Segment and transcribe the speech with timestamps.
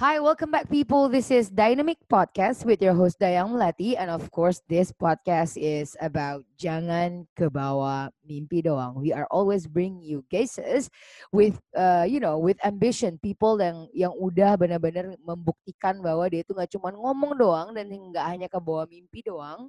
[0.00, 1.12] Hi, welcome back, people.
[1.12, 6.00] This is Dynamic Podcast with your host Dayang Melati, and of course, this podcast is
[6.00, 8.96] about jangan kebawa mimpi doang.
[8.96, 10.88] We are always bring you cases
[11.28, 16.56] with, uh, you know, with ambition, people yang yang udah benar-benar membuktikan bahwa dia itu
[16.56, 19.68] nggak cuma ngomong doang dan nggak hanya kebawa mimpi doang.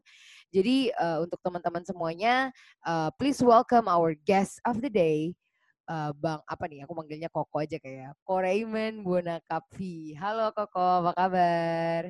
[0.55, 2.47] Jadi uh, untuk teman-teman semuanya,
[2.87, 5.35] uh, please welcome our guest of the day
[5.87, 10.15] uh, Bang apa nih aku manggilnya Koko aja kayak Ko Raymond Bonakapvi.
[10.15, 12.01] Halo Koko, apa kabar?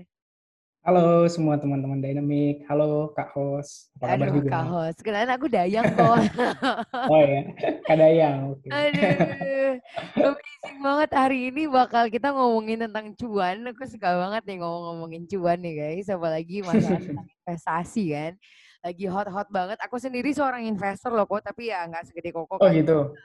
[0.84, 2.68] Halo semua teman-teman Dynamic.
[2.68, 3.88] Halo Kak Hos.
[3.96, 4.50] Apa kabar Aduh, juga?
[4.52, 4.96] Kak Hos.
[5.00, 6.18] Kenalin aku Dayang kok.
[7.14, 7.42] oh ya,
[7.88, 8.38] Kak Dayang.
[8.60, 8.72] Okay.
[8.76, 9.74] Aduh,
[10.20, 13.64] amazing banget hari ini bakal kita ngomongin tentang cuan.
[13.72, 16.12] Aku suka banget nih ngomong-ngomongin cuan nih guys.
[16.12, 17.00] Apalagi masalah
[17.48, 18.34] investasi kan
[18.84, 19.80] lagi hot-hot banget.
[19.80, 22.60] Aku sendiri seorang investor loh kok, tapi ya nggak segede koko.
[22.60, 23.16] Oh gitu.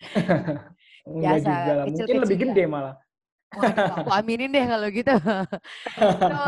[1.20, 2.94] Biasa, juga Kecil Mungkin lebih gede malah.
[3.50, 5.14] Waduh, aku aminin deh kalau gitu.
[6.30, 6.40] so,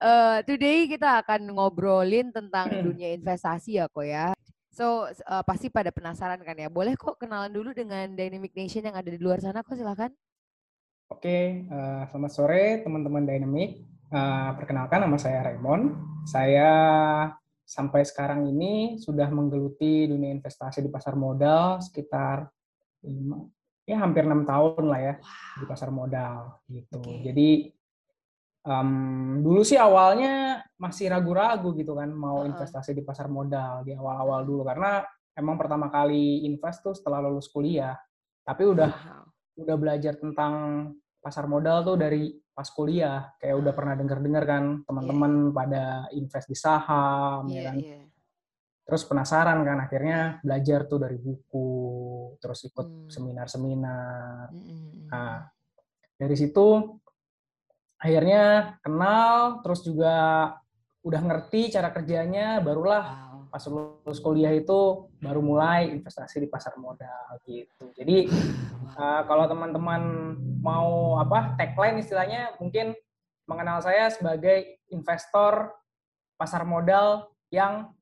[0.00, 4.32] uh, today kita akan ngobrolin tentang dunia investasi ya kok ya.
[4.72, 6.72] So uh, pasti pada penasaran kan ya.
[6.72, 10.10] Boleh kok kenalan dulu dengan Dynamic Nation yang ada di luar sana kok silakan.
[11.12, 13.84] Oke, uh, selamat sore teman-teman Dynamic.
[14.08, 15.92] Uh, perkenalkan nama saya Raymond.
[16.24, 16.72] Saya
[17.64, 22.44] sampai sekarang ini sudah menggeluti dunia investasi di pasar modal sekitar
[23.04, 23.40] lima,
[23.88, 25.58] ya hampir enam tahun lah ya wow.
[25.60, 27.00] di pasar modal gitu.
[27.00, 27.20] Okay.
[27.24, 27.48] Jadi
[28.68, 28.90] um,
[29.40, 32.50] dulu sih awalnya masih ragu-ragu gitu kan mau uh -uh.
[32.52, 35.00] investasi di pasar modal di awal-awal dulu karena
[35.32, 37.96] emang pertama kali invest tuh setelah lulus kuliah.
[38.44, 39.24] Tapi udah wow.
[39.64, 40.52] udah belajar tentang
[41.24, 45.52] pasar modal tuh dari pas kuliah kayak udah pernah dengar-dengar kan teman-teman yeah.
[45.52, 45.84] pada
[46.14, 48.04] invest di saham yeah, ya kan yeah.
[48.86, 51.70] terus penasaran kan akhirnya belajar tuh dari buku
[52.38, 53.10] terus ikut hmm.
[53.10, 55.10] seminar-seminar mm.
[55.10, 55.50] nah
[56.14, 56.94] dari situ
[57.98, 60.14] akhirnya kenal terus juga
[61.02, 67.38] udah ngerti cara kerjanya barulah pas lulus kuliah itu baru mulai investasi di pasar modal
[67.46, 67.86] gitu.
[67.94, 68.26] Jadi
[68.98, 70.02] uh, kalau teman-teman
[70.58, 72.98] mau apa tagline istilahnya mungkin
[73.46, 75.70] mengenal saya sebagai investor
[76.34, 77.94] pasar modal yang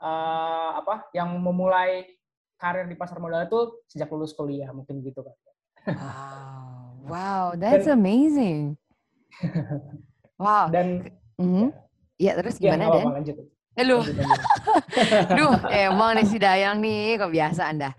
[0.00, 2.08] uh, apa yang memulai
[2.56, 5.36] karir di pasar modal itu sejak lulus kuliah mungkin gitu kan.
[5.84, 8.80] Wow, wow, that's Dan, amazing.
[10.40, 10.72] wow.
[10.72, 11.68] Dan mm -hmm.
[12.16, 13.04] ya, ya terus gimana ya, Dan?
[13.20, 13.36] Lanjut.
[13.82, 13.98] Lu.
[15.38, 17.90] Duh, emang nih si Dayang nih, kok biasa Anda.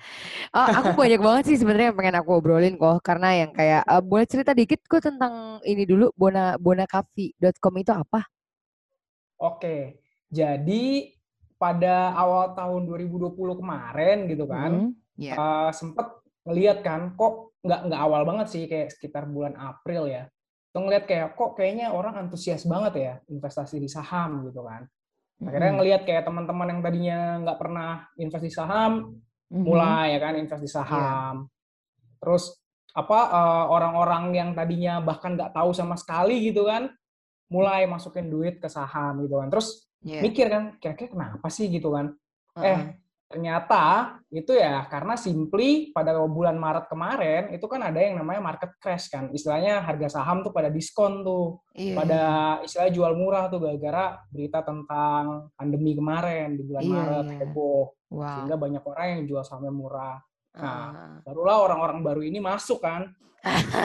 [0.56, 4.00] Uh, aku banyak banget sih sebenarnya yang pengen aku obrolin kok, karena yang kayak uh,
[4.00, 8.24] boleh cerita dikit kok tentang ini dulu bona bonakafi.com itu apa?
[9.44, 10.00] Oke.
[10.31, 11.12] Jadi
[11.59, 15.35] pada awal tahun 2020 kemarin gitu kan, mm, yeah.
[15.35, 16.08] uh, sempet
[16.47, 20.31] ngeliat kan kok nggak nggak awal banget sih kayak sekitar bulan April ya.
[20.72, 24.88] Tuh ngeliat kayak kok kayaknya orang antusias banget ya investasi di saham gitu kan
[25.44, 29.19] Akhirnya ngelihat kayak teman-teman yang tadinya nggak pernah investasi saham,
[29.51, 29.63] mm-hmm.
[29.63, 30.75] mulai ya kan investasi iya.
[30.79, 31.35] saham.
[31.46, 32.16] Yeah.
[32.23, 32.44] Terus
[32.96, 36.88] apa uh, orang-orang yang tadinya bahkan nggak tahu sama sekali gitu kan,
[37.51, 39.51] mulai masukin duit ke saham gitu kan.
[39.51, 40.23] Terus yeah.
[40.23, 42.16] mikir kan, kira-kira kenapa sih gitu kan?
[42.55, 42.64] Uh-huh.
[42.64, 42.79] Eh
[43.26, 48.78] ternyata itu ya karena simply pada bulan Maret kemarin itu kan ada yang namanya market
[48.78, 52.22] crash kan istilahnya harga saham tuh pada diskon tuh iya, pada
[52.62, 57.38] istilah jual murah tuh gara-gara berita tentang pandemi kemarin di bulan iya, Maret iya.
[57.42, 57.84] heboh
[58.14, 58.30] wow.
[58.30, 60.18] sehingga banyak orang yang jual sahamnya murah
[60.56, 61.18] nah uh.
[61.26, 63.10] barulah orang-orang baru ini masuk kan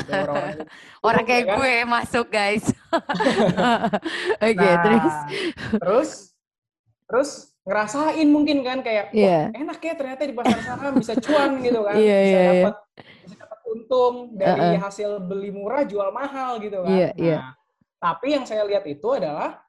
[0.09, 0.69] orang,
[1.09, 1.57] orang kayak kan?
[1.57, 5.17] gue masuk guys oke okay, nah, terus
[5.81, 6.11] terus
[7.09, 7.31] terus
[7.65, 9.53] ngerasain mungkin kan kayak yeah.
[9.53, 12.51] enak ya ternyata di pasar saham bisa cuan gitu kan yeah, bisa yeah, iya.
[12.51, 13.17] dapat yeah.
[13.21, 14.81] bisa dapat untung dari uh -uh.
[14.81, 17.43] hasil beli murah jual mahal gitu kan yeah, nah yeah.
[18.01, 19.61] tapi yang saya lihat itu adalah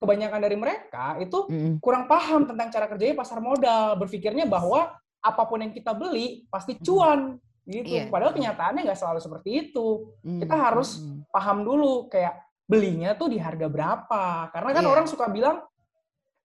[0.00, 1.78] kebanyakan dari mereka itu Mm-mm.
[1.78, 4.90] kurang paham tentang cara kerjanya pasar modal, berpikirnya bahwa
[5.20, 7.36] apa pun yang kita beli pasti cuan
[7.68, 7.86] gitu.
[7.86, 8.10] Iya.
[8.10, 10.10] Padahal kenyataannya nggak selalu seperti itu.
[10.24, 14.50] Mm, Kita harus mm, Paham dulu kayak belinya tuh di harga berapa.
[14.50, 14.90] Karena kan Iya.
[14.90, 15.62] orang suka bilang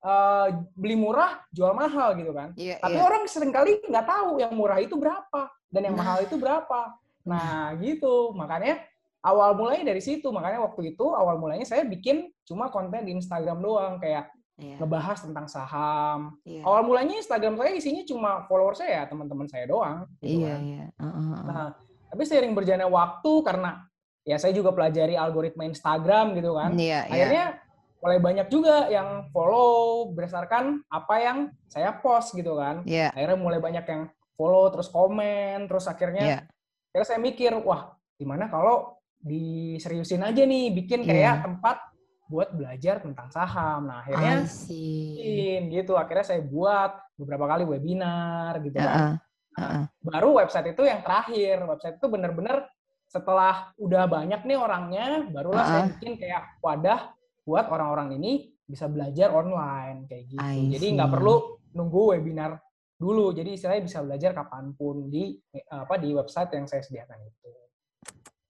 [0.05, 0.47] eh,
[0.77, 2.53] beli murah jual mahal gitu kan.
[2.53, 3.03] Iya, Tapi iya.
[3.03, 6.01] orang sering kali nggak tahu yang murah itu berapa dan yang Nah.
[6.05, 6.81] mahal itu berapa.
[7.25, 8.29] Nah, gitu.
[8.37, 8.85] Makanya
[9.25, 10.29] awal mulanya dari situ.
[10.29, 15.19] Makanya waktu itu awal mulanya saya bikin cuma konten di Instagram doang kayak Iya, ngebahas
[15.19, 16.39] tentang saham.
[16.47, 16.63] iya.
[16.63, 20.07] Awal mulanya Instagram saya isinya cuma follower saya, teman-teman saya doang.
[20.23, 20.59] gitu Iya, kan.
[20.63, 20.83] iya.
[20.95, 21.41] Uh, uh, uh.
[21.43, 21.67] Nah,
[22.07, 23.83] tapi seiring berjalannya waktu karena
[24.23, 26.71] ya saya juga pelajari algoritma Instagram gitu kan.
[26.71, 27.11] Iya, iya.
[27.11, 27.45] Akhirnya
[28.05, 32.85] mulai banyak juga yang follow berdasarkan apa yang saya post gitu kan.
[32.85, 36.39] Iya, Akhirnya mulai banyak yang follow terus komen terus akhirnya iya.
[36.93, 41.09] akhirnya saya mikir wah gimana kalau diseriusin aja nih bikin Iya.
[41.09, 41.77] kayak tempat
[42.29, 43.89] buat belajar tentang saham.
[43.89, 45.97] Nah, akhirnya bikin gitu.
[45.97, 49.13] Akhirnya saya buat beberapa kali webinar gitu Uh, kan uh,
[49.57, 49.83] uh, uh.
[50.05, 51.57] baru website itu yang terakhir.
[51.65, 52.69] Website itu bener-bener
[53.09, 55.91] setelah udah banyak nih orangnya, barulah saya Uh-uh.
[55.97, 57.14] bikin kayak wadah
[57.45, 60.41] buat orang-orang ini bisa belajar online kayak gitu.
[60.73, 62.57] Jadi nggak perlu nunggu webinar
[62.97, 63.29] dulu.
[63.31, 65.37] Jadi istilahnya bisa belajar kapan pun di
[65.69, 67.49] apa di website yang saya sediakan itu.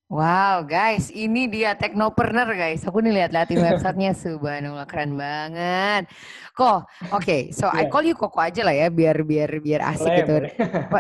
[0.06, 2.86] Wow, guys, ini dia teknopreneur, guys.
[2.86, 6.06] Aku nih lihat-liatin websitenya, subhanallah, keren banget.
[6.54, 7.90] Kok, oke, so I Iya.
[7.90, 10.36] call you Koko aja lah ya, biar biar biar asik Boleh, gitu.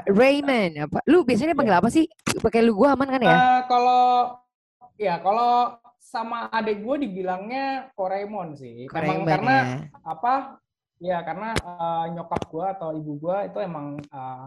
[0.09, 0.99] Raymond, apa?
[1.05, 2.09] Lu biasanya panggil apa sih?
[2.41, 3.37] Pakai lu gua aman kan ya?
[3.37, 4.03] Eh, kalau
[4.97, 8.85] ya kalau sama adik gue dibilangnya Koremon sih.
[8.85, 9.65] Raymond karena ya.
[10.05, 10.33] apa?
[11.01, 14.45] Ya karena eh, nyokap gua atau ibu gua itu emang eh,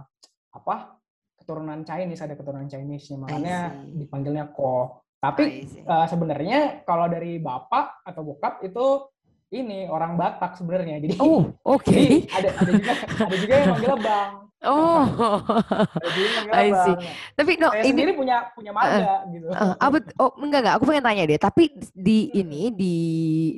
[0.54, 0.96] apa?
[1.34, 5.02] Keturunan Chinese ada keturunan Chinese nya makanya dipanggilnya ko.
[5.18, 9.10] Tapi eh, sebenarnya kalau dari bapak atau bokap itu
[9.48, 11.02] ini orang Batak sebenarnya.
[11.02, 11.84] Jadi Oh, oke.
[11.92, 12.92] jadi ada ada juga
[13.28, 15.06] ada juga yang manggilnya bang Oh,
[16.50, 16.94] I see.
[17.38, 21.04] tapi no, saya ini punya punya marga gitu Eh, apa oh enggak enggak aku pengen
[21.06, 22.96] tanya deh tapi di ini di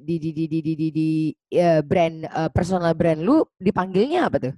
[0.04, 1.08] di di di di di, di, di,
[1.56, 4.54] eh, brand eh, personal brand lu dipanggilnya apa tuh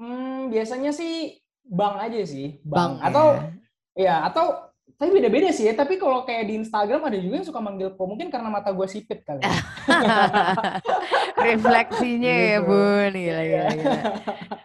[0.00, 3.04] Hmm, biasanya sih bang aja sih, bang bang.
[3.04, 3.26] Atau
[4.00, 4.00] ya.
[4.00, 5.76] ya atau tapi beda-beda sih ya.
[5.76, 8.08] Tapi kalau kayak di Instagram ada juga yang suka manggil ko.
[8.08, 9.44] Mungkin karena mata gue sipit kali.
[11.40, 11.46] ya.
[11.50, 12.66] refleksinya ya Gitu.
[12.66, 13.10] bun.
[13.12, 14.00] Gila gila gila.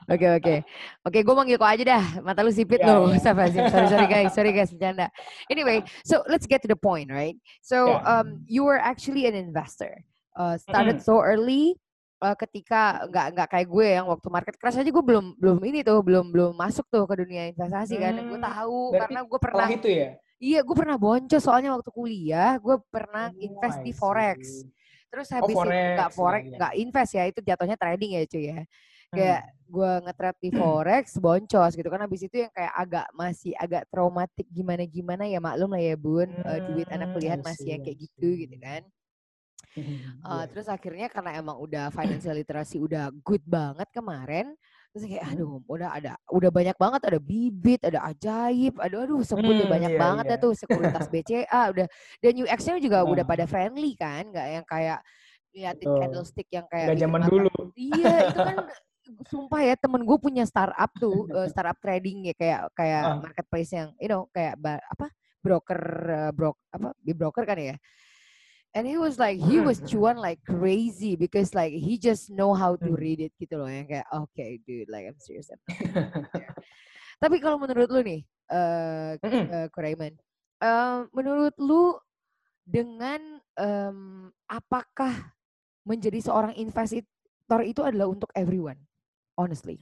[0.05, 0.55] Oke oke.
[1.01, 2.05] Oke gue manggil kok aja dah.
[2.21, 3.07] Mata lu sipit Ya, loh.
[3.07, 3.17] ya.
[3.17, 3.63] Astagfirullahaladzim.
[3.69, 4.31] sorry sorry guys.
[4.31, 4.69] Sorry guys.
[4.69, 5.07] Bercanda.
[5.47, 7.33] Anyway so let's get to the point right?
[7.59, 8.03] So Ya.
[8.05, 10.03] um you were actually an investor.
[10.31, 11.79] Uh, started so early
[12.19, 15.79] uh, ketika nggak nggak kayak gue yang waktu market crash aja gue belum belum ini
[15.79, 18.19] tuh belum belum masuk tuh ke dunia investasi kan.
[18.19, 20.09] Gue Hmm, tahu berarti karena gue pernah itu ya.
[20.35, 22.59] iya gue pernah boncos soalnya waktu kuliah.
[22.59, 24.67] Gue pernah Oh, invest di forex
[25.15, 26.59] terus Oh, habis itu nggak forex, iya, iya.
[26.59, 28.59] nggak invest ya itu jatuhnya trading ya cuy ya
[29.13, 29.15] Hmm.
[29.15, 33.87] kayak gue nge-trade di forex boncos gitu kan habis itu yang kayak agak masih agak
[33.89, 37.73] traumatik gimana gimana ya maklum lah ya bun eh, duit anak Hmm, kuliah I masih
[37.79, 38.83] yang I kayak gitu gitu kan
[39.75, 40.49] Hmm, iya.
[40.51, 44.55] terus akhirnya karena emang udah financial literacy udah good banget kemarin
[44.95, 45.33] terus kayak Hmm.
[45.35, 49.91] aduh udah ada udah banyak banget ada bibit ada ajaib aduh aduh sebutnya Hmm, banyak
[49.91, 50.43] iya, banget ya iya.
[50.47, 51.85] tuh sekuritas BCA udah
[52.23, 53.29] dan UX-nya juga udah Ah.
[53.29, 54.99] pada friendly kan nggak yang kayak
[55.51, 55.99] liatin Betul.
[55.99, 57.51] candlestick yang kayak bikin zaman dulu.
[57.75, 58.57] iya itu kan
[59.31, 63.19] sumpah ya temen gue punya startup tuh eh, startup trading ya kayak kayak Ah.
[63.19, 65.11] marketplace yang you know kayak apa
[65.43, 65.81] broker
[66.31, 67.75] brok apa di broker kan ya
[68.75, 69.87] and he was like he was Hmm.
[69.87, 72.99] cuan like crazy because like he just know how to Hmm.
[72.99, 75.95] read it gitu loh yang kayak okay dude like I'm serious I'm not kidding."
[77.23, 80.13] tapi kalau menurut lu nih eh eh, Kuraiman,
[80.61, 81.97] eh, menurut lu
[82.61, 85.33] dengan em, apakah
[85.85, 88.77] menjadi seorang investor itu adalah untuk everyone
[89.37, 89.81] honestly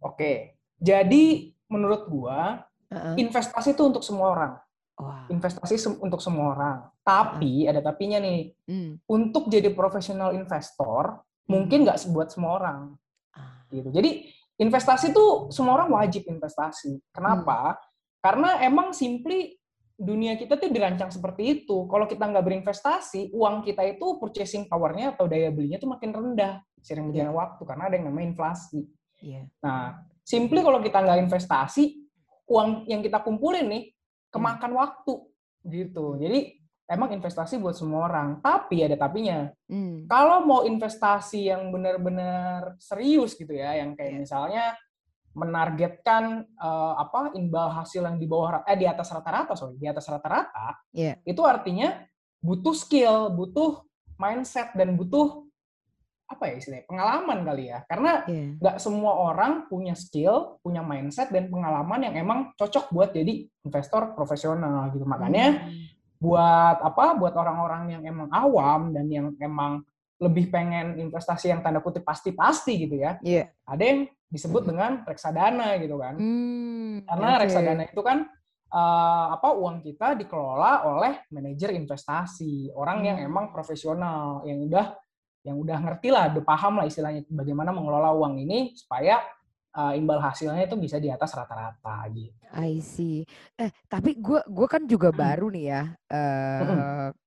[0.00, 0.56] Oke.
[0.80, 3.20] Jadi menurut gua Heeh.
[3.20, 4.52] investasi itu untuk semua orang.
[5.00, 5.24] Wah.
[5.32, 6.78] Investasi sem- untuk semua orang.
[7.00, 8.52] Tapi ada tapinya nih.
[8.68, 9.00] Hmm.
[9.08, 12.80] Untuk jadi profesional investor mungkin nggak buat semua orang.
[13.34, 13.64] Ah.
[13.72, 13.88] gitu.
[13.88, 14.28] Jadi
[14.60, 17.00] investasi tuh semua orang wajib investasi.
[17.10, 17.80] Kenapa?
[18.20, 19.56] Karena emang simply
[20.00, 21.88] dunia kita tuh dirancang seperti itu.
[21.88, 26.60] Kalau kita nggak berinvestasi, uang kita itu purchasing power-nya atau daya belinya tuh makin rendah
[26.80, 28.88] sering berjalan waktu karena ada yang namanya inflasi.
[29.20, 29.44] Iya.
[29.60, 32.00] Nah, simply kalau kita nggak investasi,
[32.48, 33.84] uang yang kita kumpulin nih
[34.30, 35.14] kemakan waktu
[35.66, 36.16] gitu.
[36.16, 36.56] Jadi
[36.86, 38.38] emang investasi buat semua orang.
[38.42, 40.06] Tapi ada tapinya Hmm.
[40.10, 44.20] kalau mau investasi yang benar-benar serius gitu ya, yang kayak Iya.
[44.22, 44.64] misalnya
[45.30, 50.10] menargetkan eh, apa imbal hasil yang di bawah eh di atas rata-rata sorry di atas
[50.10, 51.22] rata-rata Iya.
[51.22, 52.02] itu artinya
[52.42, 53.78] butuh skill butuh
[54.18, 55.46] mindset dan butuh
[56.30, 58.44] apa ya istilahnya pengalaman kali ya karena Iya.
[58.62, 64.14] nggak semua orang punya skill punya mindset dan pengalaman yang emang cocok buat jadi investor
[64.14, 65.90] profesional gitu makanya Hmm.
[66.22, 69.82] buat apa buat orang-orang yang emang awam dan yang emang
[70.22, 73.50] lebih pengen investasi yang tanda kutip pasti-pasti gitu ya Iya.
[73.66, 77.40] ada yang disebut dengan reksadana gitu kan Hmm, karena oke.
[77.42, 78.18] reksadana itu kan
[78.70, 83.26] eh, apa uang kita dikelola oleh manajer investasi orang yang Hmm.
[83.26, 84.94] emang profesional yang udah
[85.40, 89.24] yang udah ngerti lah udah paham lah istilahnya bagaimana mengelola uang ini supaya
[89.70, 92.34] eh, imbal hasilnya itu bisa di atas rata-rata gitu.
[92.50, 93.22] I see.
[93.54, 95.16] Eh, tapi gue gua kan juga Mm.
[95.16, 96.78] baru nih ya eh Mm-mm.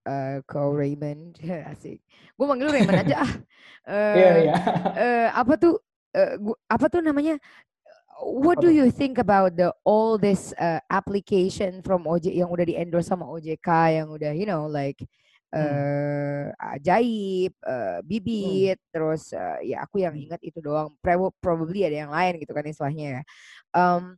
[0.03, 1.39] eh, ke Raymond
[1.71, 2.03] asik.
[2.35, 3.33] Gue manggil Raymond aja ah.
[3.83, 4.55] Eh, Iya iya.
[4.93, 5.79] eh, apa tuh
[6.11, 7.39] eh, gua- apa tuh namanya?
[8.23, 12.77] What do you think about the all this uh, application from OJ yang udah di
[12.77, 13.67] endorse sama OJK
[13.99, 15.01] yang udah you know like
[15.53, 15.61] Hmm.
[15.61, 20.25] eh ajaib, eh, bibit, terus eh, ya aku yang Hmm.
[20.25, 20.89] ingat itu doang.
[20.97, 23.21] Prob- Probably ada yang lain gitu kan istilahnya ya.
[23.69, 24.17] Um,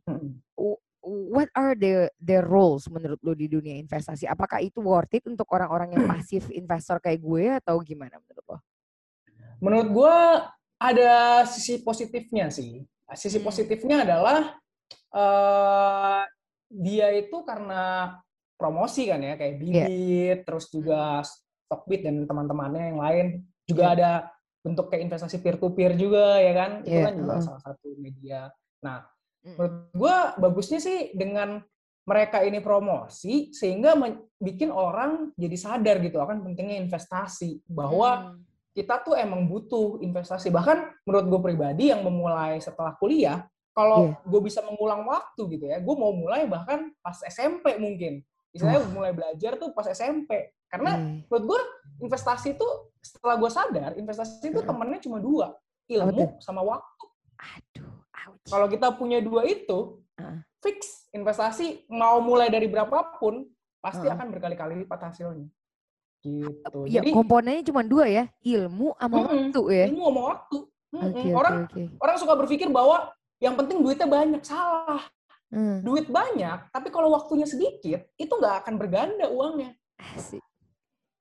[0.56, 4.24] w- what are the the roles menurut lu di dunia investasi?
[4.26, 8.58] Apakah itu worth it untuk orang-orang yang pasif investor kayak gue atau gimana menurut lo?
[9.60, 10.16] Menurut gue
[10.76, 12.84] ada sisi positifnya sih.
[13.14, 13.46] Sisi Hmm.
[13.46, 14.56] positifnya adalah
[15.12, 16.22] eh
[16.66, 18.12] dia itu karena
[18.56, 19.60] promosi kan ya kayak Iya.
[19.60, 23.26] bibit, terus juga Stockbit dan teman-temannya yang lain
[23.68, 23.94] juga Iya.
[23.94, 24.10] ada
[24.64, 26.70] bentuk kayak investasi peer to peer juga ya kan.
[26.82, 27.44] Itu Iya, kan juga heeh.
[27.44, 28.40] salah satu media.
[28.82, 29.06] Nah,
[29.46, 29.54] Mm.
[29.54, 31.62] menurut gue bagusnya sih dengan
[32.02, 33.94] mereka ini promosi sehingga
[34.38, 38.42] bikin orang jadi sadar gitu akan pentingnya investasi bahwa Hmm.
[38.72, 40.50] kita tuh emang butuh investasi.
[40.50, 44.22] Bahkan menurut gue pribadi yang memulai setelah kuliah, kalau Iya.
[44.22, 48.22] gue bisa mengulang waktu gitu ya, gue mau mulai bahkan pas SMP mungkin.
[48.54, 50.52] Misalnya mulai belajar tuh pas SMP.
[50.66, 51.22] Karena Iya.
[51.30, 51.60] menurut gue
[52.02, 54.66] investasi itu setelah gue sadar, investasi itu Heeh.
[54.66, 55.54] temennya cuma dua,
[55.86, 57.04] ilmu sama waktu.
[57.38, 57.94] Aduh.
[58.46, 60.38] Kalau kita punya dua itu, Heeh.
[60.58, 63.46] fix investasi mau mulai dari berapapun
[63.78, 64.14] pasti Heeh.
[64.18, 65.46] akan berkali-kali lipat hasilnya.
[66.26, 66.78] Gitu.
[66.90, 69.30] ya Jadi komponennya cuma dua ya, ilmu sama Mm-mm.
[69.30, 69.84] waktu ya.
[69.86, 70.56] ilmu sama waktu.
[70.96, 71.82] Oke, oke, orang oke.
[72.02, 75.06] orang suka berpikir bahwa yang penting duitnya banyak salah
[75.46, 79.78] Hmm, duit banyak tapi kalau waktunya sedikit itu nggak akan berganda uangnya
[80.12, 80.42] asik.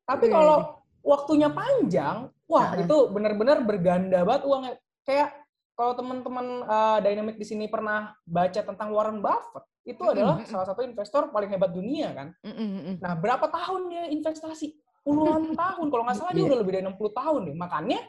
[0.02, 0.58] tapi Iya, kalau
[1.00, 2.84] waktunya panjang wah Heeh.
[2.84, 4.74] itu benar-benar berganda banget uangnya
[5.06, 5.30] kayak
[5.78, 10.50] kalau teman-teman uh, dynamic di sini pernah baca tentang Warren Buffett itu Mm-mm, adalah mm-mm.
[10.50, 12.96] salah satu investor paling hebat dunia kan Mm, mm, mm.
[13.06, 14.74] nah berapa tahun dia investasi
[15.06, 16.50] puluhan tahun kalau nggak salah dia Iya.
[16.50, 18.00] udah lebih dari 60 tahun deh makanya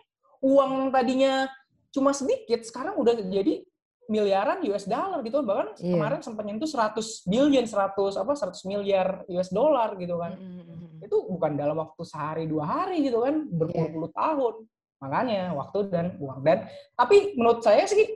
[0.40, 1.44] uang tadinya
[1.92, 3.60] cuma sedikit sekarang udah jadi
[4.06, 5.98] miliaran US dollar gitu bahkan Iya.
[5.98, 10.38] kemarin sempat nyentuh 100 billion 100 apa 100 miliar US dollar gitu kan.
[10.38, 11.06] Mm, mm, mm, mm.
[11.06, 13.46] itu bukan dalam waktu sehari dua hari gitu kan.
[13.50, 14.54] Berpuluh-puluh tahun.
[15.02, 16.40] Makanya waktu dan uang.
[16.46, 18.06] Dan tapi menurut saya sih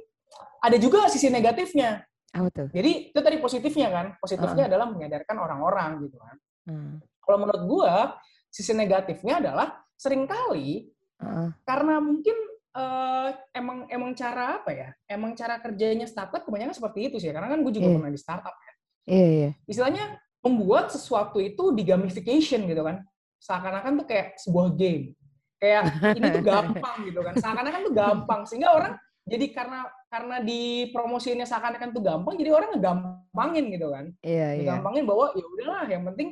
[0.63, 2.05] ada juga sisi negatifnya.
[2.31, 2.69] Apa tuh?
[2.71, 4.07] jadi itu tadi positifnya kan.
[4.23, 6.37] Positifnya adalah menyadarkan orang-orang gitu kan.
[6.71, 6.93] Hmm,
[7.27, 8.15] kalau menurut gua
[8.51, 10.91] sisi negatifnya adalah sering kali
[11.23, 11.49] heeh.
[11.67, 12.35] karena mungkin
[12.71, 17.49] eh, emang emang cara apa ya emang cara kerjanya startup kebanyakan seperti itu sih karena
[17.49, 17.97] kan gue juga Iya.
[17.99, 18.73] pernah di startup ya.
[19.11, 19.51] Iya, iya.
[19.67, 20.05] istilahnya
[20.41, 23.03] membuat sesuatu itu di gamification gitu kan
[23.41, 25.13] seakan-akan tuh kayak sebuah game
[25.59, 25.83] kayak
[26.15, 28.95] ini tuh gampang gitu kan seakan-akan tuh gampang sehingga orang
[29.27, 34.61] jadi karena karena dipromosiinnya seakan-akan tuh gampang jadi orang ngegampangin gitu kan Iya, iya.
[34.63, 36.29] digampangin bahwa ya udahlah yang penting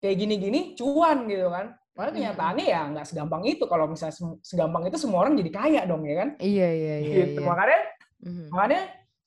[0.00, 2.18] kayak gini-gini cuan gitu kan Padahal Mm-mm.
[2.18, 6.14] kenyataannya ya nggak segampang itu kalau misalnya segampang itu semua orang jadi kaya dong ya
[6.18, 7.14] kan Iya, iya, iya.
[7.22, 7.46] gitu iya.
[7.46, 7.80] makanya
[8.18, 8.44] Mhm.
[8.50, 8.82] makanya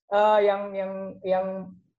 [0.08, 0.92] eh, yang yang
[1.24, 1.46] yang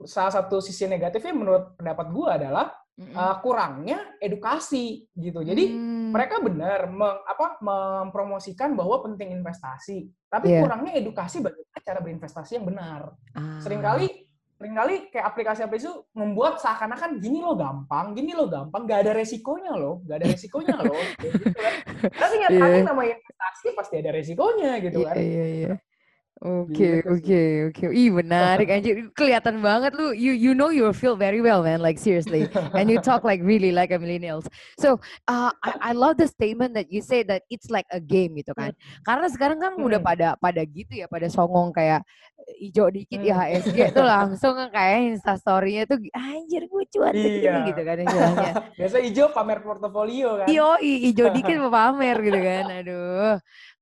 [0.05, 2.67] salah satu sisi negatifnya menurut pendapat gua adalah
[2.99, 10.51] eh, kurangnya edukasi gitu jadi Hmm, mereka benar meng- apa mempromosikan bahwa penting investasi tapi
[10.51, 10.61] Iya.
[10.63, 13.01] kurangnya edukasi bagaimana cara berinvestasi yang benar
[13.33, 14.28] ah, sering kali
[14.59, 19.15] sering kali kayak aplikasi-aplikasi itu membuat seakan-akan gini lo gampang, gini lo gampang, gak ada
[19.15, 21.75] resikonya lo, gak ada resikonya lo, kayak gitu kan.
[22.27, 22.89] Tapi kenyataannya Iya.
[22.91, 25.15] namanya investasi pasti ada resikonya gitu Iya, kan.
[25.15, 25.73] iya, iya.
[26.39, 27.43] Oke, oke,
[27.75, 27.85] oke.
[27.91, 29.11] Ih, menarik anjir.
[29.19, 30.15] Kelihatan banget lu.
[30.15, 31.83] You you know your field very well, man.
[31.83, 32.47] Like seriously.
[32.79, 34.47] And you talk like really like a millennials.
[34.79, 38.39] So, uh, I, I love the statement that you say that it's like a game
[38.39, 38.71] gitu kan.
[39.03, 40.07] Karena sekarang kan udah Hmm.
[40.15, 42.07] pada pada gitu ya, pada songong kayak
[42.63, 43.59] ijo dikit ya Hmm.
[43.59, 47.67] HSG tuh langsung kan kayak instastorynya tuh anjir gue cuan Iya.
[47.67, 48.53] gitu kan istilahnya.
[48.79, 50.47] Biasa hijau pamer portofolio kan.
[50.47, 52.65] Iyo, ijo dikit mau pamer gitu kan.
[52.79, 53.35] Aduh.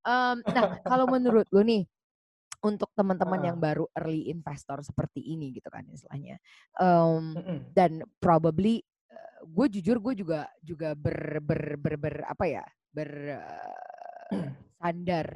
[0.09, 1.85] Em, nah, kalau menurut lu nih
[2.67, 3.65] untuk teman-teman yang Heeh.
[3.71, 6.35] baru early investor seperti ini gitu kan istilahnya.
[6.75, 7.71] Em, Mm-mm.
[7.71, 8.83] dan probably
[9.47, 13.45] gue jujur gue juga juga ber, ber, ber, ber- apa ya bersandar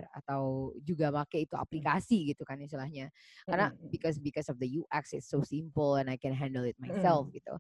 [0.20, 3.08] atau juga pakai itu aplikasi gitu kan istilahnya.
[3.46, 7.30] Karena because because of the UX it's so simple and I can handle it myself
[7.32, 7.56] gitu.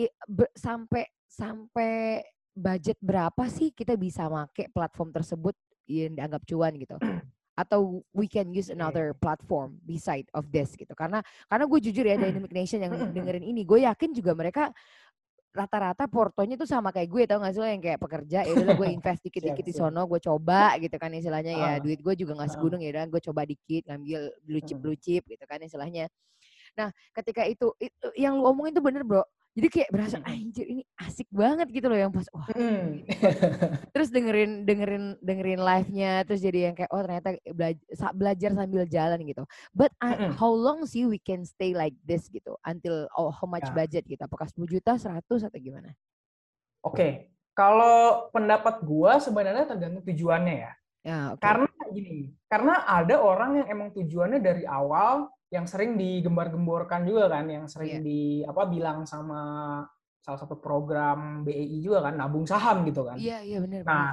[0.00, 5.54] I- be- sampai sampai budget berapa sih kita bisa make platform tersebut
[5.84, 6.96] yang dianggap cuan gitu?
[7.54, 10.90] Atau we can use another platform beside of this gitu.
[10.92, 14.74] Karena karena gue jujur ya Dynamic Nation yang dengerin ini, gue yakin juga mereka
[15.54, 17.66] rata-rata portonya tuh sama kayak gue tau gak sih lo?
[17.70, 21.54] Yang kayak pekerja ya udah gue invest dikit-dikit di sono gue coba gitu kan istilahnya.
[21.54, 22.50] Ya duit gue juga Ah.
[22.50, 26.10] segunung ya udah gue coba dikit ngambil blue chip blue chip gitu kan istilahnya.
[26.74, 29.22] Nah ketika itu, itu yang lu omongin tuh bener bro
[29.54, 33.06] jadi kayak berasa anjir ini asik banget gitu loh yang pas wah Mm.
[33.94, 39.20] terus dengerin dengerin dengerin live-nya terus jadi yang kayak oh ternyata belajar, belajar sambil jalan
[39.22, 40.34] gitu but I- Mm-mm.
[40.34, 43.72] how long sih we can stay like this gitu until oh, how much Ya.
[43.72, 45.94] budget gitu apakah 10 juta 100 atau gimana
[46.84, 50.72] Oke, kalau pendapat gua sebenarnya tergantung tujuannya ya.
[51.00, 57.06] ya oke Karena gini, karena ada orang yang emang tujuannya dari awal yang sering digembar-gemborkan
[57.06, 59.40] juga kan, yang sering di apa bilang sama
[60.18, 63.14] salah satu program BEI juga kan, nabung saham gitu kan.
[63.14, 64.10] iya iya benar Nah,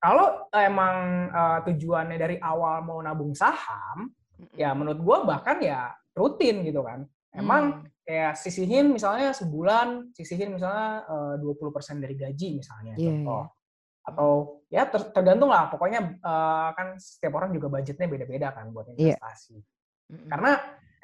[0.00, 0.96] kalau emang
[1.28, 4.08] eh, tujuannya dari awal mau nabung saham,
[4.56, 7.04] ya menurut gua bahkan ya rutin gitu kan.
[7.04, 7.40] Hmm.
[7.44, 7.62] Emang
[8.08, 13.44] kayak sisihin misalnya sebulan, sisihin misalnya eh, 20% dari gaji misalnya Iya, contoh.
[14.08, 14.30] Atau
[14.72, 19.20] ya ter- tergantung lah, pokoknya eh, kan setiap orang juga budgetnya beda-beda kan buat Iya.
[20.08, 20.52] Karena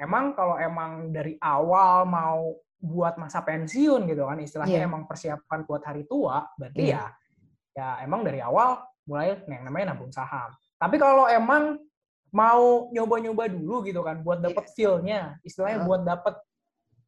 [0.00, 4.88] emang kalau emang dari awal mau buat masa pensiun gitu kan, istilahnya Iya.
[4.88, 6.96] emang persiapan buat hari tua, berarti Iya.
[7.00, 7.04] ya
[7.75, 10.54] ya emang dari awal mulai yang namanya nabung saham.
[10.78, 11.82] Tapi kalau emang
[12.30, 15.88] mau nyoba-nyoba dulu gitu kan, buat dapet feel-nya, istilahnya Heeh.
[15.88, 16.34] buat dapet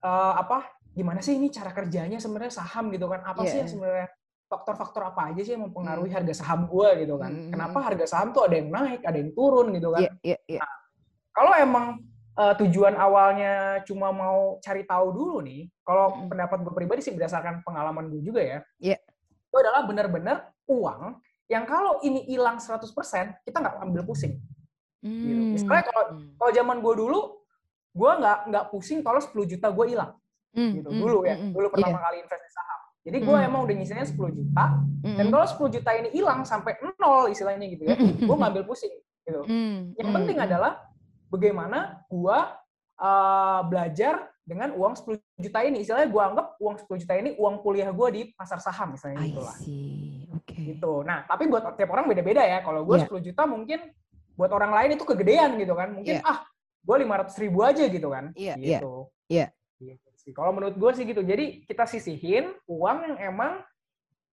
[0.04, 0.70] eh, apa?
[0.96, 3.20] Gimana sih ini cara kerjanya sebenarnya saham gitu kan?
[3.24, 3.60] Apa sih Iya.
[3.64, 4.08] yang sebenarnya
[4.46, 6.18] faktor-faktor apa aja sih yang mempengaruhi Hmm.
[6.22, 7.30] harga saham gua gitu kan?
[7.32, 10.02] Mm, mm, Kenapa harga saham tuh ada yang naik, ada yang turun gitu kan?
[10.06, 10.60] iya iya iya
[11.36, 11.86] kalau emang
[12.34, 16.28] eh, tujuan awalnya cuma mau cari tahu dulu nih, kalau Mm.
[16.28, 19.00] pendapat gue pribadi sih berdasarkan pengalaman gue juga ya, Iya.
[19.24, 20.36] itu adalah benar-benar
[20.68, 21.16] uang
[21.48, 24.36] yang kalau ini hilang 100%, kita nggak ambil pusing.
[25.00, 25.42] Gitu.
[25.54, 26.36] Misalnya kalau Hmm.
[26.36, 27.20] kalau zaman gue dulu,
[27.94, 30.12] gue nggak nggak pusing kalau 10 juta gue hilang.
[30.52, 30.88] Hmm, Gitu.
[30.88, 31.52] hmm, Dulu ya, hmm, hmm.
[31.56, 32.04] dulu pertama Iya.
[32.04, 32.80] kali investasi saham.
[33.00, 33.46] Jadi gue Mm.
[33.48, 34.64] emang udah nyisinya 10 juta,
[35.00, 35.32] Hmm, dan hmm.
[35.32, 38.92] kalau 10 juta ini hilang sampai nol istilahnya gitu ya, gue ngambil pusing.
[39.24, 39.40] Gitu.
[39.40, 40.46] Hmm, Yang hmm, penting hmm.
[40.52, 40.72] adalah
[41.28, 42.54] bagaimana gua
[42.98, 45.82] uh, belajar dengan uang 10 juta ini.
[45.82, 49.42] Istilahnya gua anggap uang 10 juta ini uang kuliah gua di pasar saham misalnya gitu
[49.42, 49.56] lah.
[50.38, 50.92] oke Gitu.
[51.02, 52.62] Nah, tapi buat tiap orang beda-beda ya.
[52.62, 53.10] Kalau gua Iya.
[53.10, 53.80] 10 juta mungkin
[54.36, 55.90] buat orang lain itu kegedean gitu kan.
[55.92, 56.26] Mungkin Iya.
[56.26, 56.38] ah,
[56.86, 58.30] gua 500 ribu aja gitu kan.
[58.38, 59.10] Iya, iya, gitu.
[59.26, 59.46] iya.
[59.82, 60.30] Gitu sih.
[60.30, 61.26] Kalau menurut gua sih gitu.
[61.26, 63.66] Jadi kita sisihin uang yang emang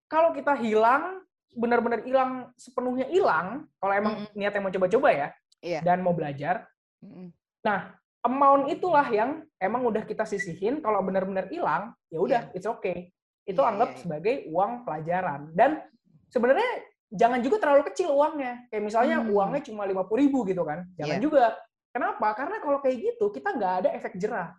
[0.06, 4.34] kalau kita hilang benar-benar hilang sepenuhnya hilang kalau emang Mm-mm.
[4.34, 5.28] niatnya mau coba-coba ya
[5.62, 5.80] Iya.
[5.86, 6.73] dan mau belajar Hmm,
[7.64, 7.80] Nah,
[8.24, 10.80] amount itulah yang emang udah kita sisihin.
[10.84, 13.12] Kalau benar-benar hilang, ya udah, it's okay.
[13.44, 14.02] Itu Iya, anggap iya, iya.
[14.04, 15.42] sebagai uang pelajaran.
[15.52, 15.84] Dan
[16.32, 16.70] sebenarnya
[17.12, 18.68] jangan juga terlalu kecil uangnya.
[18.72, 19.32] Kayak misalnya Hmm.
[19.32, 20.88] uangnya cuma 50 ribu gitu kan.
[20.96, 21.24] Jangan Iya.
[21.24, 21.46] juga.
[21.94, 22.28] Kenapa?
[22.34, 24.56] Karena kalau kayak gitu, kita nggak ada efek jerah.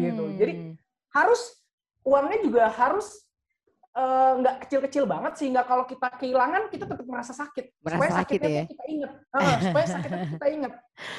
[0.00, 0.24] Gitu.
[0.40, 0.74] Jadi, hmm.
[1.14, 1.62] Harus,
[2.04, 3.23] uangnya juga harus
[3.94, 7.78] eh, nggak kecil-kecil banget sehingga kalau kita kehilangan kita tetap merasa sakit.
[7.80, 8.64] Merasa supaya sakit sakitnya ya?
[8.66, 9.12] kita inget.
[9.30, 10.72] Ah, supaya sakitnya kita inget.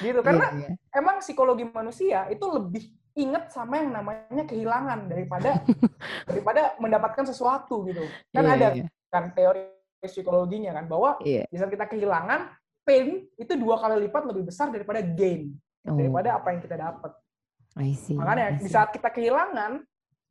[0.03, 0.19] Gitu.
[0.19, 0.69] Iya, Karena iya.
[0.95, 2.83] emang psikologi manusia itu lebih
[3.15, 5.63] inget sama yang namanya kehilangan daripada
[6.29, 8.03] daripada mendapatkan sesuatu gitu.
[8.35, 8.85] Kan Iya, ada iya.
[9.07, 9.71] kan teori
[10.03, 11.47] psikologinya kan bahwa Iya.
[11.47, 12.51] di saat kita kehilangan
[12.85, 17.13] pain itu dua kali lipat lebih besar daripada gain Oh, daripada apa yang kita dapat.
[17.77, 19.85] I see, Makanya di saat kita kehilangan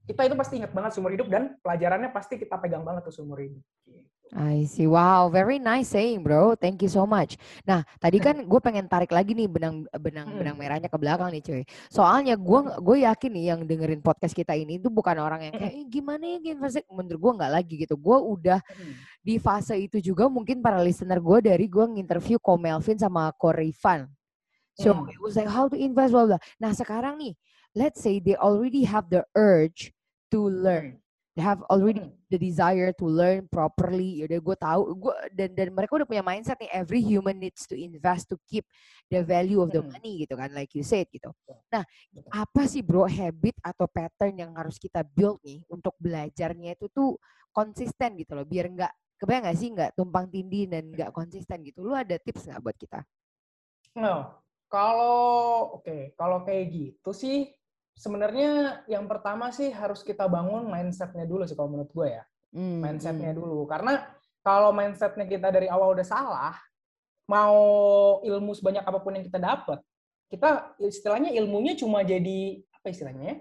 [0.05, 3.41] kita itu pasti ingat banget seumur hidup dan pelajarannya pasti kita pegang banget tuh seumur
[3.41, 3.61] hidup.
[4.35, 4.89] I see.
[4.91, 6.59] Wow, very nice saying, bro.
[6.59, 7.39] Thank you so much.
[7.63, 10.39] Nah, tadi kan gue pengen tarik lagi nih benang benang Hmm.
[10.43, 11.63] benang merahnya ke belakang nih, cuy.
[11.87, 15.75] Soalnya gue gue yakin nih yang dengerin podcast kita ini itu bukan orang yang kayak
[15.79, 16.83] "Eh, gimana ya investasi.
[16.91, 17.95] Menurut gue nggak lagi gitu.
[17.95, 18.59] Gue udah
[19.23, 23.55] di fase itu juga mungkin para listener gue dari gue nginterview Ko Melvin sama Ko
[23.55, 24.11] Rifan.
[24.75, 25.07] So Hmm.
[25.15, 26.43] it was like how to invest blah blah.
[26.59, 27.39] Nah sekarang nih,
[27.75, 29.91] let's say they already have the urge
[30.31, 31.03] to learn.
[31.35, 32.15] They have already Hmm.
[32.31, 34.23] the desire to learn properly.
[34.23, 36.71] Yaudah gue tahu, gue dan dan mereka udah punya mindset nih.
[36.71, 38.63] Every human needs to invest to keep
[39.11, 39.91] the value of the Hmm.
[39.91, 41.35] money gitu kan, like you said gitu.
[41.75, 41.83] Nah,
[42.15, 42.31] Betul.
[42.31, 47.19] apa sih bro habit atau pattern yang harus kita build nih untuk belajarnya itu tuh
[47.51, 51.83] konsisten gitu loh, biar nggak kebayang nggak sih nggak tumpang tindih dan nggak konsisten gitu.
[51.83, 53.03] Lu ada tips nggak buat kita?
[53.99, 54.39] Nah,
[54.71, 55.19] kalau
[55.83, 57.51] oke, kalau kayak gitu sih
[57.95, 62.25] sebenarnya yang pertama sih harus kita bangun mindsetnya dulu sih kalau menurut gue ya.
[62.55, 63.39] Hmm, mindsetnya hmm.
[63.43, 64.07] dulu karena
[64.45, 66.55] kalau mindsetnya kita dari awal udah salah,
[67.27, 67.57] mau
[68.21, 69.81] ilmu sebanyak apa pun yang kita dapat,
[70.29, 73.37] kita istilahnya ilmunya cuma jadi apa istilahnya ya?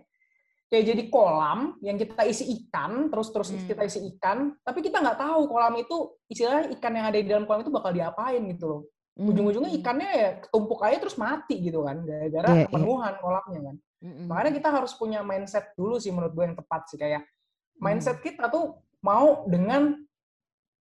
[0.72, 3.68] Kayak jadi kolam yang kita isi ikan, terus terus Hmm.
[3.68, 7.46] kita isi ikan, tapi kita nggak tahu kolam itu istilahnya ikan yang ada di dalam
[7.46, 8.82] kolam itu bakal diapain gitu loh.
[9.14, 9.30] Hmm.
[9.30, 12.66] Ujung-ujungnya ikannya ya ketumpuk aja terus mati gitu kan, gara-gara Iya, iya.
[12.66, 13.76] kepenuhan kolamnya kan.
[14.04, 14.28] Mm-mm.
[14.28, 17.80] Makanya kita harus punya mindset dulu sih menurut gue yang tepat sih kayak Hmm.
[17.90, 19.96] mindset kita tuh mau dengan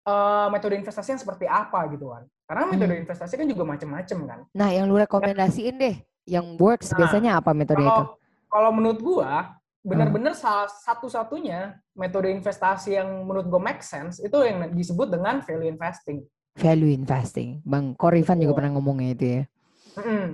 [0.03, 2.27] eh, metode investasi yang seperti apa gitu kan.
[2.43, 3.03] Karena metode Hmm.
[3.07, 4.41] investasi kan juga macam-macam kan.
[4.51, 7.87] Nah, yang lu rekomendasiin deh, yang works Nah, biasanya apa metode itu?
[7.87, 8.19] Kalau
[8.51, 9.57] kalau menurut gua
[9.87, 15.71] benar-benar salah satu-satunya metode investasi yang menurut gua make sense itu yang disebut dengan value
[15.71, 16.27] investing.
[16.59, 17.63] Value investing.
[17.63, 19.43] Bang Korifan juga pernah ngomongnya itu ya.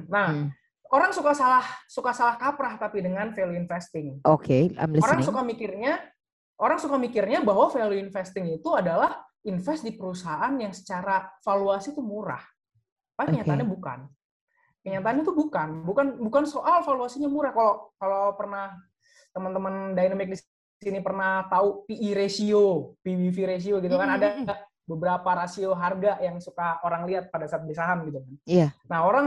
[0.09, 0.45] Nah, Hmm.
[0.93, 4.21] Orang suka salah suka salah kaprah tapi dengan value investing.
[4.25, 6.01] Oke, I'm Orang suka mikirnya
[6.59, 12.03] orang suka mikirnya bahwa value investing itu adalah invest di perusahaan yang secara valuasi itu
[12.03, 12.43] murah.
[13.15, 13.99] Tapi kenyataannya bukan.
[14.83, 17.51] Kenyataannya itu bukan, bukan bukan soal valuasinya murah.
[17.55, 18.79] Kalau kalau pernah
[19.35, 20.37] teman-teman dynamic di
[20.79, 24.29] sini pernah tahu PE ratio, PBV ratio gitu kan Mm, ada
[24.89, 28.35] beberapa rasio harga yang suka orang lihat pada saat beli saham gitu kan.
[28.49, 28.69] Iya.
[28.89, 29.27] Nah, orang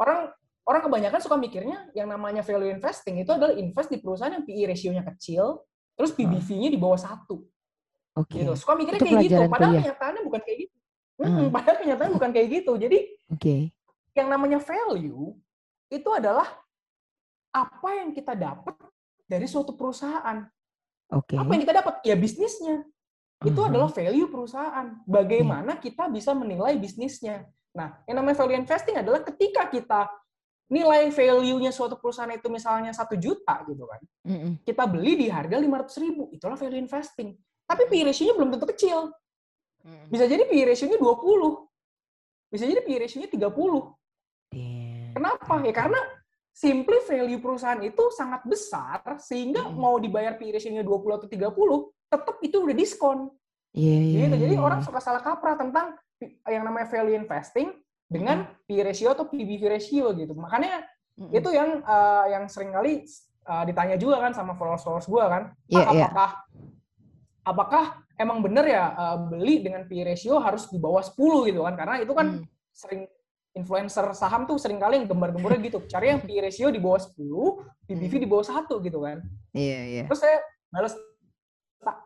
[0.00, 4.46] orang orang kebanyakan suka mikirnya yang namanya value investing itu adalah invest di perusahaan yang
[4.46, 5.66] PE ratio-nya kecil,
[5.98, 7.42] terus PBV-nya di bawah satu
[8.14, 8.38] Oke.
[8.38, 8.52] gitu.
[8.54, 9.82] Suka mikirnya Itu kayak gitu, padahal kuliah.
[9.82, 10.76] kenyataannya bukan kayak gitu.
[11.22, 11.28] Hmm.
[11.38, 12.72] Mm, padahal kenyataannya bukan kayak gitu.
[12.78, 12.98] Jadi
[13.30, 13.54] Oke.
[14.14, 15.34] yang namanya value
[15.90, 16.48] itu adalah
[17.52, 18.74] apa yang kita dapat
[19.28, 20.46] dari suatu perusahaan.
[21.12, 21.36] Oke.
[21.36, 21.94] Apa yang kita dapat?
[22.06, 22.86] Ya bisnisnya.
[23.42, 23.68] Itu Mhm.
[23.74, 24.86] adalah value perusahaan.
[25.04, 27.44] Bagaimana kita bisa menilai bisnisnya.
[27.76, 30.00] Nah, yang namanya value investing adalah ketika kita
[30.70, 34.00] nilai value-nya suatu perusahaan itu misalnya satu juta gitu kan.
[34.28, 34.52] Mm-mm.
[34.62, 36.28] Kita beli di harga 500 ribu.
[36.32, 37.34] Itulah value investing.
[37.66, 39.12] Tapi PE ratio-nya belum tentu kecil.
[40.08, 42.52] Bisa jadi PE ratio-nya 20.
[42.52, 43.50] Bisa jadi PE ratio-nya 30.
[44.52, 45.12] Damn.
[45.12, 45.54] Kenapa?
[45.66, 46.00] Ya karena
[46.52, 49.76] simply value perusahaan itu sangat besar sehingga Mm.
[49.76, 53.18] mau dibayar PE ratio-nya 20 atau 30, tetap itu udah diskon.
[53.72, 54.18] Iya, iya.
[54.28, 54.36] Gitu.
[54.48, 55.96] Jadi iya, orang suka salah kaprah tentang
[56.46, 57.72] yang namanya value investing
[58.12, 60.36] dengan PE ratio atau PBV ratio gitu.
[60.36, 60.84] Makanya
[61.16, 61.32] Mm-mm.
[61.32, 63.02] itu yang eh, yang sering kali
[63.42, 66.06] eh, ditanya juga kan sama followers-followers gua kan, Iya, "Pak, iya.
[66.06, 66.30] apakah
[67.42, 71.74] apakah emang bener ya eh, beli dengan PE ratio harus di bawah 10 gitu kan?
[71.74, 72.46] Karena itu kan Mm.
[72.72, 73.02] sering
[73.52, 75.84] influencer saham tuh sering kali yang gembar-gembornya gitu.
[75.84, 78.22] Cari yang PE ratio di bawah 10, PBV Hmm.
[78.24, 79.20] di bawah 1 gitu kan.
[79.52, 80.04] Iya, iya.
[80.08, 80.40] Terus saya
[80.72, 80.94] balas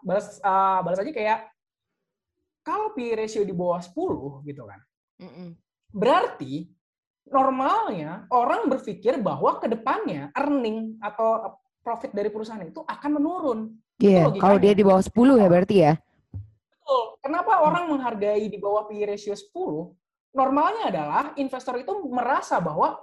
[0.02, 1.38] balas eh, balas aja kayak
[2.66, 4.80] kalau PE ratio di bawah 10 gitu kan.
[5.22, 5.54] Mm-mm.
[5.96, 6.68] Berarti
[7.26, 13.58] normalnya orang berpikir bahwa ke depannya earning atau profit dari perusahaan itu akan menurun.
[13.96, 14.42] Iya, logikanya.
[14.44, 15.92] kalau dia di bawah 10 ya berarti ya.
[16.68, 17.02] Betul.
[17.24, 19.96] Kenapa orang menghargai di bawah PE ratio 10?
[20.36, 23.00] Normalnya adalah investor itu merasa bahwa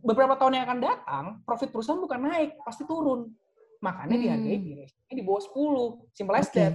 [0.00, 3.34] beberapa tahun yang akan datang, profit perusahaan bukan naik, pasti turun.
[3.82, 4.22] Makanya Hmm.
[4.22, 6.06] dihargai PE ratio di bawah 10.
[6.14, 6.54] Simple as Oke.
[6.54, 6.74] that.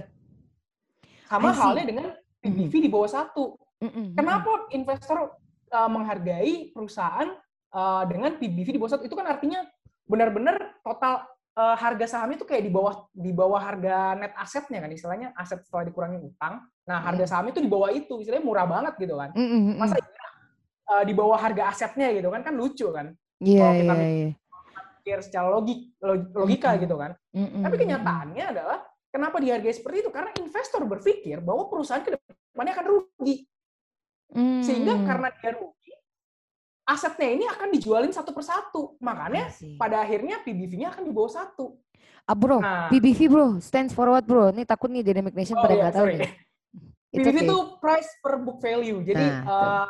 [1.24, 2.06] Sama halnya dengan
[2.38, 3.56] PBV di bawah satu.
[3.78, 5.38] Mm-mm, Kenapa investor
[5.70, 7.30] uh, menghargai perusahaan
[7.70, 9.06] uh, dengan PBV di bawah satu?
[9.06, 9.62] Itu kan artinya
[10.08, 14.90] benar-benar total uh, harga sahamnya itu kayak di bawah di bawah harga net asetnya kan
[14.90, 16.66] istilahnya aset setelah dikurangi utang.
[16.90, 19.30] Nah harga sahamnya itu di bawah itu istilahnya murah banget gitu kan.
[19.38, 19.78] Mm-mm.
[19.78, 20.28] Masa iya,
[20.90, 23.14] uh, di bawah harga asetnya gitu kan kan lucu kan.
[23.38, 24.30] Iya, kalau kita iya, iya.
[24.98, 27.14] Pikir secara logik log- logika gitu kan.
[27.30, 28.78] Mm-mm, Tapi kenyataannya adalah
[29.14, 30.10] kenapa dihargai seperti itu?
[30.10, 33.46] Karena investor berpikir bahwa perusahaan ke depannya akan rugi.
[34.60, 35.04] Sehingga Mm.
[35.08, 35.92] karena dia rugi,
[36.84, 38.96] asetnya ini akan dijualin satu persatu.
[39.00, 41.76] Makanya pada akhirnya PBV-nya akan di bawah satu.
[42.28, 42.92] Ah bro, Nah.
[42.92, 44.52] PBV bro, stands for what bro?
[44.52, 46.20] Nih takut nih Dynamic Nation Oh pada iya, nggak tahu nih.
[47.08, 47.48] It's PBV okay.
[47.48, 49.00] itu price per book value.
[49.00, 49.86] Jadi Nah, eh,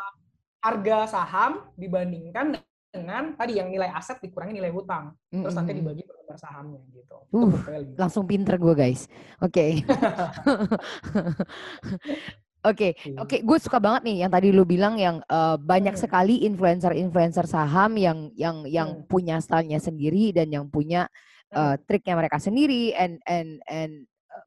[0.62, 2.54] harga saham dibandingkan
[2.94, 5.12] dengan tadi yang nilai aset dikurangi nilai hutang.
[5.28, 7.16] Terus nanti dibagi per lembar sahamnya gitu.
[7.26, 7.94] Itu Uh, book value.
[7.98, 9.10] Langsung pinter gue guys.
[9.42, 9.82] Oke.
[12.66, 13.22] Oke, Iya.
[13.22, 16.02] oke, gue suka banget nih yang tadi lu bilang yang eh, banyak Hmm.
[16.02, 19.06] sekali influencer-influencer saham yang yang yang Hmm.
[19.06, 21.06] punya stylenya sendiri dan yang punya
[21.48, 24.44] eh, triknya mereka sendiri and and and eh,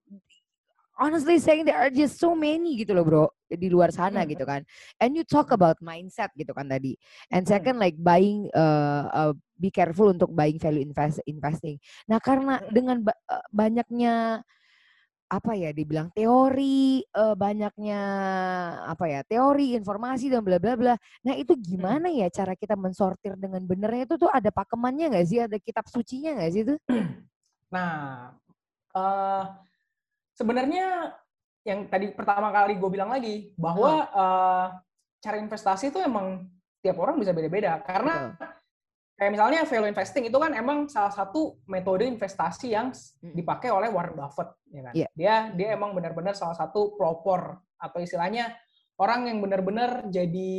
[1.02, 4.30] honestly saying there are just so many gitu loh bro di luar sana Hmm.
[4.30, 4.62] gitu kan.
[5.02, 6.94] And you talk about mindset gitu kan tadi.
[7.34, 11.82] And second like buying uh, uh, be careful untuk buying value invest investing.
[12.06, 14.46] Nah, karena dengan ba- uh, banyaknya
[15.32, 18.02] apa ya dibilang teori eh, banyaknya
[18.84, 20.96] apa ya teori informasi dan bla bla bla.
[21.24, 24.04] Nah itu gimana ya cara kita mensortir dengan benernya?
[24.12, 25.40] Itu tuh ada pakemannya nggak sih?
[25.40, 26.76] Ada kitab sucinya nggak sih itu
[27.72, 28.28] Nah,
[28.92, 29.44] eh,
[30.36, 31.16] sebenarnya
[31.64, 34.68] yang tadi pertama kali gue bilang lagi bahwa uh,
[35.22, 36.50] cara investasi itu emang
[36.82, 37.78] tiap orang bisa beda-beda.
[37.86, 38.34] Karena
[39.22, 42.90] kayak misalnya value investing itu kan emang salah satu metode investasi yang
[43.22, 44.94] dipakai oleh Warren Buffett ya kan.
[44.98, 45.10] Yeah.
[45.14, 48.50] Dia dia emang benar-benar salah satu pelopor atau istilahnya
[48.98, 50.50] orang yang benar-benar jadi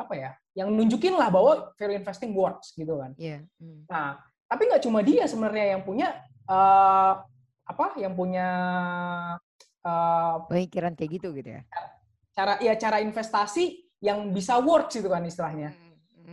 [0.00, 3.12] apa ya, yang nunjukin lah bahwa value investing works gitu kan.
[3.20, 3.44] Yeah.
[3.60, 3.84] Mm.
[3.84, 4.16] Nah,
[4.48, 6.16] tapi nggak cuma dia sebenarnya yang punya
[6.48, 7.20] uh,
[7.68, 8.48] apa, yang punya
[9.84, 11.62] uh, pemikiran kayak gitu gitu ya.
[12.32, 15.76] Cara ya cara investasi yang bisa works gitu kan istilahnya.
[15.76, 15.87] Mm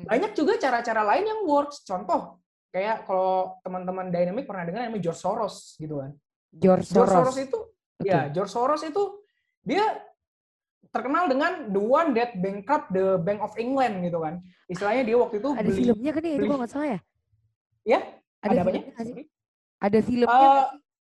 [0.05, 1.81] banyak juga cara-cara lain yang works.
[1.81, 2.39] Contoh,
[2.69, 6.11] kayak kalau teman-teman Dynamic pernah dengar namanya George Soros gitu kan.
[6.55, 7.09] George Soros.
[7.09, 7.59] George Soros itu,
[7.99, 8.09] okay.
[8.09, 9.03] ya George Soros itu
[9.65, 9.83] dia
[10.93, 14.39] terkenal dengan the one that bankrupt the Bank of England gitu kan.
[14.71, 16.99] Istilahnya dia waktu itu ada beli, filmnya kan ya itu kok nggak salah ya?
[17.85, 17.99] Ya,
[18.41, 19.25] ada, ada filmnya
[19.75, 20.65] Ada filmnya uh,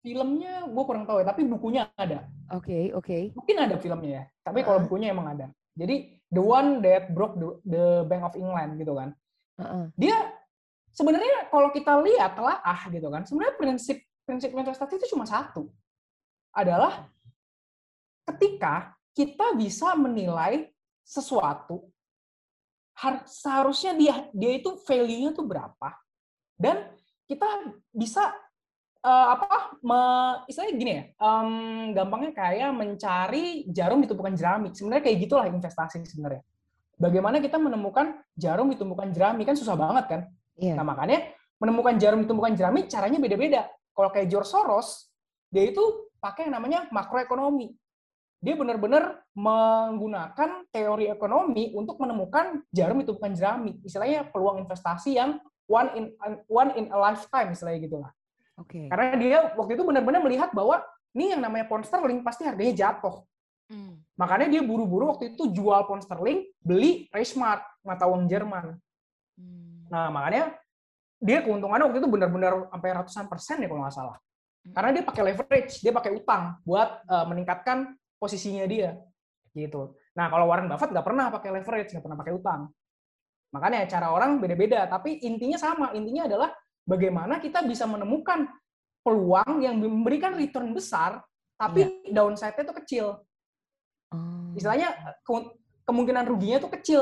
[0.01, 2.25] Filmnya gue kurang tahu ya, tapi bukunya ada.
[2.49, 3.05] Oke, okay, oke.
[3.05, 3.21] Okay.
[3.37, 4.65] Mungkin ada filmnya ya, tapi uh.
[4.65, 5.53] kalau bukunya emang ada.
[5.75, 9.09] Jadi the one that broke the, the Bank of England gitu kan.
[9.59, 9.85] Uh-uh.
[9.95, 10.17] Dia
[10.91, 15.67] sebenarnya kalau kita lihat telah ah gitu kan, sebenarnya prinsip prinsip investasi itu cuma satu,
[16.55, 17.07] adalah
[18.27, 20.71] ketika kita bisa menilai
[21.03, 21.91] sesuatu
[23.25, 25.89] seharusnya dia dia itu value-nya tuh berapa
[26.55, 26.93] dan
[27.25, 27.47] kita
[27.89, 28.29] bisa
[29.01, 29.99] uh, apa me,
[30.45, 34.73] istilahnya gini ya um, gampangnya kayak mencari jarum di tumpukan jerami.
[34.73, 36.41] Sebenarnya kayak gitulah investasi sebenarnya.
[37.01, 39.41] Bagaimana kita menemukan jarum di tumpukan jerami?
[39.41, 40.21] Kan susah banget kan?
[40.59, 40.77] Yeah.
[40.77, 43.65] nah makanya menemukan jarum di tumpukan jerami caranya beda-beda.
[43.97, 45.09] Kalau kayak George Soros
[45.49, 45.81] dia itu
[46.21, 47.73] pakai yang namanya makroekonomi.
[48.41, 53.77] Dia benar-benar menggunakan teori ekonomi untuk menemukan jarum di tumpukan jerami.
[53.85, 55.37] Istilahnya peluang investasi yang
[55.69, 56.05] one in
[56.49, 58.11] one in a lifetime istilahnya gitulah
[58.65, 58.85] Okay.
[58.91, 63.25] Karena dia waktu itu benar-benar melihat bahwa ini yang namanya pound sterling pasti harganya jatuh.
[63.71, 64.03] Hmm.
[64.19, 68.75] Makanya dia buru-buru waktu itu jual pound sterling, beli Reichsmark, mata uang Jerman.
[69.39, 69.87] Hmm.
[69.87, 70.55] Nah, makanya
[71.21, 74.17] dia keuntungannya waktu itu benar-benar sampai ratusan persen ya kalau nggak salah.
[74.61, 74.73] Hmm.
[74.75, 78.99] Karena dia pakai leverage, dia pakai utang buat uh, meningkatkan posisinya dia.
[79.51, 79.95] Gitu.
[80.15, 82.61] Nah, kalau Warren Buffett nggak pernah pakai leverage, nggak pernah pakai utang.
[83.51, 85.91] Makanya cara orang beda-beda, tapi intinya sama.
[85.91, 86.49] Intinya adalah
[86.85, 88.49] bagaimana kita bisa menemukan
[89.01, 91.21] peluang yang memberikan return besar,
[91.57, 92.13] tapi yeah.
[92.21, 93.05] downside-nya itu kecil.
[94.13, 94.53] Oh.
[94.53, 95.33] Istilahnya ke
[95.85, 97.01] kemungkinan ruginya itu kecil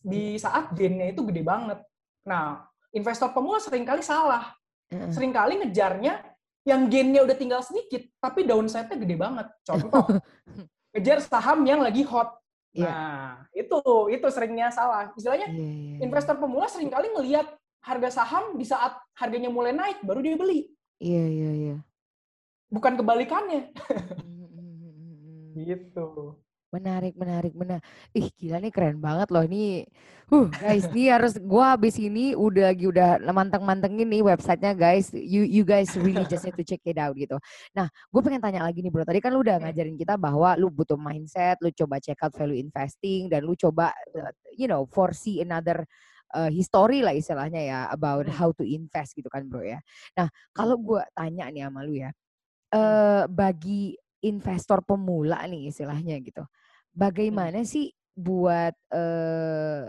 [0.00, 1.78] di saat gain-nya itu gede banget.
[2.24, 2.64] Nah,
[2.96, 4.56] investor pemula sering kali salah.
[4.88, 6.22] Seringkali ngejarnya
[6.64, 9.46] yang gain-nya udah tinggal sedikit, tapi downside-nya gede banget.
[9.66, 10.04] Contoh,
[10.96, 12.40] ngejar saham yang lagi hot.
[12.74, 12.90] Yeah.
[12.90, 13.78] Nah, itu
[14.10, 15.12] itu seringnya salah.
[15.14, 16.04] Istilahnya yeah, yeah, yeah.
[16.08, 17.46] investor pemula sering kali ngelihat
[17.84, 20.72] harga saham di saat harganya mulai naik baru dia beli.
[20.98, 21.76] Iya iya iya.
[22.72, 23.70] Bukan kebalikannya.
[25.54, 26.34] Gitu.
[26.74, 27.86] Menarik, menarik, menarik.
[28.10, 29.46] Ih, gila nih keren banget loh.
[29.46, 29.86] Ini,
[30.34, 35.14] uh, guys, ini harus gua habis ini udah lagi udah manteng-mantengin nih websitenya guys.
[35.14, 37.38] You you guys really just need to check it out gitu.
[37.78, 39.06] Nah, gue pengen tanya lagi nih bro.
[39.06, 42.58] Tadi kan lu udah ngajarin kita bahwa lu butuh mindset, lu coba check out value
[42.58, 45.86] investing, dan lu coba, uh, you know, foresee another
[46.34, 49.78] uh, history lah istilahnya ya about how to invest gitu kan bro ya.
[50.18, 52.10] Nah kalau gue tanya nih sama lu ya,
[52.74, 53.94] uh, bagi
[54.26, 56.42] investor pemula nih istilahnya gitu,
[56.90, 59.84] bagaimana sih buat uh,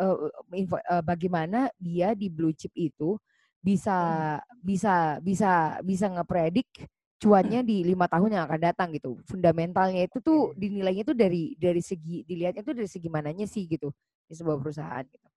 [0.00, 0.16] uh,
[0.56, 3.16] info, uh, bagaimana dia di blue chip itu
[3.60, 6.88] bisa bisa bisa bisa ngepredik
[7.20, 9.20] cuannya di lima tahun yang akan datang gitu.
[9.28, 13.92] Fundamentalnya itu tuh dinilainya tuh dari dari segi dilihatnya tuh dari segi mananya sih gitu
[14.30, 15.28] di sebuah perusahaan gitu.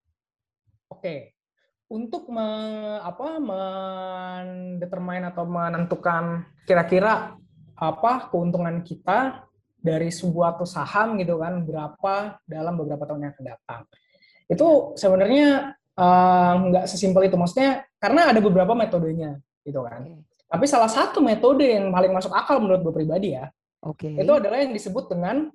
[0.94, 1.34] Oke.
[1.90, 2.46] Untuk me,
[3.02, 7.38] apa mendetermine atau menentukan kira-kira
[7.74, 9.50] apa keuntungan kita
[9.84, 13.82] dari sebuah atau saham gitu kan berapa dalam beberapa tahun yang akan datang.
[14.48, 15.76] Itu sebenarnya
[16.70, 20.02] nggak uh, sesimpel itu maksudnya karena ada beberapa metodenya gitu kan.
[20.06, 20.18] Okay.
[20.54, 23.50] Tapi salah satu metode yang paling masuk akal menurut gue pribadi ya,
[23.82, 24.14] okay.
[24.14, 25.50] itu adalah yang disebut dengan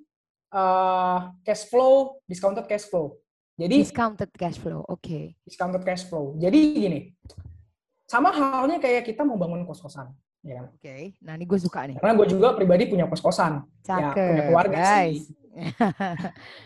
[0.51, 3.15] uh, cash flow, discounted cash flow.
[3.59, 5.03] Jadi discounted cash flow, oke.
[5.03, 5.35] Okay.
[5.43, 6.39] Discounted cash flow.
[6.39, 6.99] Jadi gini,
[8.07, 10.15] sama halnya kayak kita mau bangun kos-kosan,
[10.47, 10.65] ya kan?
[10.71, 10.79] Oke.
[10.79, 11.01] Okay.
[11.19, 11.99] Nah, ini gue suka nih.
[11.99, 13.67] Karena gue juga pribadi punya kos-kosan.
[13.83, 15.27] Ya, punya keluarga guys.
[15.27, 15.35] sih.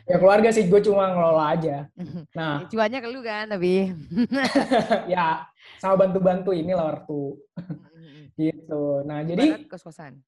[0.05, 1.77] ya keluarga sih, gue cuma ngelola aja.
[2.37, 3.89] Nah, ya, cuannya ke lu kan, tapi
[5.13, 5.49] ya
[5.81, 7.41] sama bantu-bantu ini lah waktu.
[8.37, 9.01] gitu.
[9.09, 10.21] Nah, jadi kos-kosan.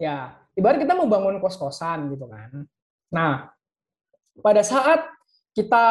[0.00, 2.64] Ya, ibarat kita mau bangun kos-kosan gitu kan.
[3.12, 3.52] Nah,
[4.40, 5.04] pada saat
[5.52, 5.84] kita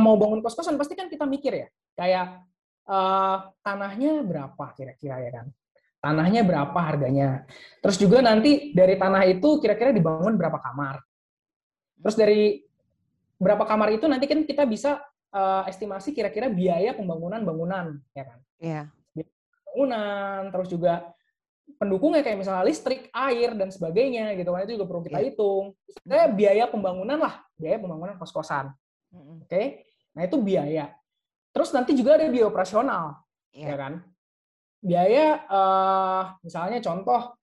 [0.00, 2.26] mau bangun kos-kosan pasti kan kita mikir ya, kayak
[2.88, 5.48] uh, tanahnya berapa kira-kira ya kan.
[6.04, 7.48] tanahnya berapa harganya.
[7.80, 11.00] Terus juga nanti dari tanah itu kira-kira dibangun berapa kamar.
[12.04, 12.60] Terus dari
[13.40, 15.00] berapa kamar itu nanti kan kita bisa
[15.32, 18.38] uh, estimasi kira-kira biaya pembangunan bangunan, ya kan?
[18.60, 18.82] Iya.
[19.64, 21.08] Bangunan, terus juga
[21.80, 25.26] pendukungnya kayak misalnya listrik, air dan sebagainya gitu kan itu juga perlu kita Iya.
[25.32, 25.72] hitung.
[26.04, 28.76] Kayak biaya pembangunan lah, biaya pembangunan kos-kosan.
[29.14, 29.86] Oke.
[30.14, 30.90] Nah, itu biaya.
[31.50, 33.04] Terus nanti juga ada biaya operasional,
[33.54, 33.66] Iya.
[33.70, 33.92] ya kan?
[34.84, 37.38] Biaya eh misalnya contoh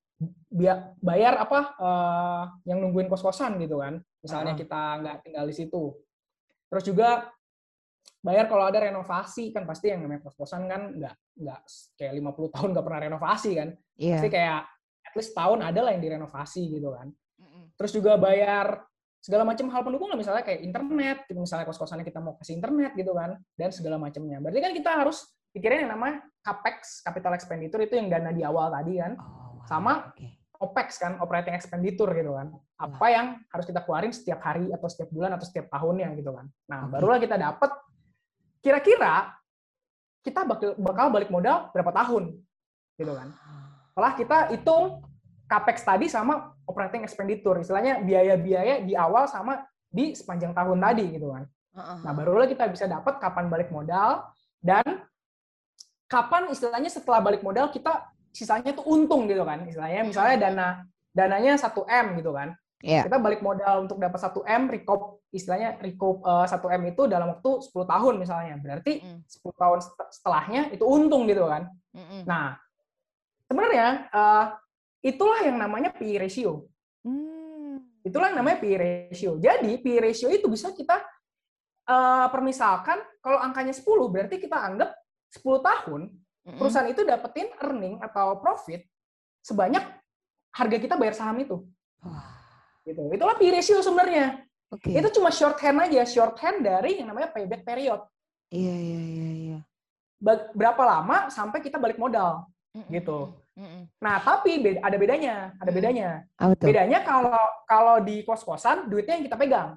[0.51, 3.97] bia- bayar apa eh yang nungguin kos-kosan gitu kan.
[4.21, 4.61] Misalnya Heeh.
[4.67, 5.95] kita nggak tinggal di situ.
[6.69, 7.31] Terus juga
[8.21, 11.59] bayar kalau ada renovasi kan pasti yang namanya kos-kosan kan nggak nggak
[11.97, 13.69] kayak 50 tahun nggak pernah renovasi kan.
[13.97, 14.15] Iya.
[14.19, 14.61] Pasti kayak
[15.01, 17.09] at least tahun ada lah yang direnovasi gitu kan.
[17.79, 18.85] Terus juga bayar
[19.21, 21.37] segala macam hal pendukung lah misalnya kayak internet, gitu.
[21.37, 24.41] misalnya kos-kosannya kita mau kasih internet gitu kan, dan segala macamnya.
[24.41, 28.73] Berarti kan kita harus pikirin yang namanya capex, capital expenditure itu yang dana di awal
[28.73, 29.69] tadi kan, Oh, wow.
[29.69, 30.41] Sama- Oke.
[30.57, 32.49] opex kan, operating expenditure gitu kan.
[32.81, 36.49] Apa yang harus kita keluarin setiap hari atau setiap bulan atau setiap tahunnya gitu kan.
[36.65, 36.97] Nah, Oke.
[36.97, 37.71] barulah kita dapat
[38.61, 39.37] kira-kira
[40.21, 42.37] kita bakal, bakal balik modal berapa tahun
[42.97, 43.29] gitu kan.
[43.93, 45.01] Setelah kita hitung
[45.51, 51.35] capex tadi sama operating expenditure, istilahnya biaya-biaya di awal sama di sepanjang tahun tadi gitu
[51.35, 51.43] kan.
[51.75, 51.97] Heeh.
[52.07, 54.31] Nah, barulah kita bisa dapat kapan balik modal
[54.63, 55.03] dan
[56.07, 59.67] kapan istilahnya setelah balik modal kita sisanya tuh untung gitu kan.
[59.67, 60.67] Istilahnya misalnya dana
[61.11, 62.55] dananya 1 M gitu kan.
[62.81, 63.05] Iya.
[63.05, 67.27] Kita balik modal untuk dapat 1 M, recoup istilahnya recoup eh, 1 M itu dalam
[67.35, 68.55] waktu 10 tahun misalnya.
[68.57, 69.19] Berarti Mm.
[69.27, 71.67] 10 tahun set- setelahnya itu untung gitu kan.
[71.91, 72.23] Mm-mm.
[72.23, 72.55] Nah,
[73.51, 74.45] sebenarnya eh,
[75.01, 76.69] itulah yang namanya PE ratio.
[77.05, 77.81] Mm.
[78.05, 79.37] Itulah yang namanya PE ratio.
[79.37, 81.01] Jadi PE ratio itu bisa kita
[81.89, 84.93] eh, permisalkan kalau angkanya 10 berarti kita anggap
[85.33, 86.01] 10 tahun
[86.41, 88.81] perusahaan itu dapetin earning atau profit
[89.45, 89.81] sebanyak
[90.53, 91.61] harga kita bayar saham itu.
[92.01, 92.41] Wah.
[92.81, 93.01] Gitu.
[93.13, 94.41] Itulah PE ratio sebenarnya.
[94.71, 94.89] Oke.
[94.89, 98.01] Itu cuma shorthand aja, shorthand dari yang namanya payback period.
[98.49, 99.59] Iya iya iya iya.
[100.53, 102.47] Berapa lama sampai kita balik modal.
[102.73, 102.89] Mm-mm.
[102.89, 103.17] Gitu.
[103.51, 103.83] Mm-mm.
[103.99, 106.09] Nah, tapi beda- ada bedanya, ada bedanya.
[106.55, 107.35] Bedanya kalau
[107.67, 109.69] kalau di kos-kosan duitnya yang kita pegang.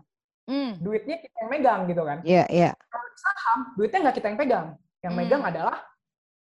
[0.46, 0.70] Mm.
[0.78, 2.18] Duitnya kita yang megang gitu kan.
[2.22, 2.70] Iya iya.
[2.76, 4.66] Kalau di saham, duitnya nggak kita yang pegang.
[5.02, 5.20] Yang Hmm.
[5.20, 5.76] megang adalah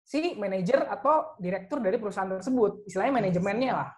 [0.04, 2.84] si manajer atau direktur dari perusahaan tersebut.
[2.90, 3.90] Istilahnya manajemennya lah.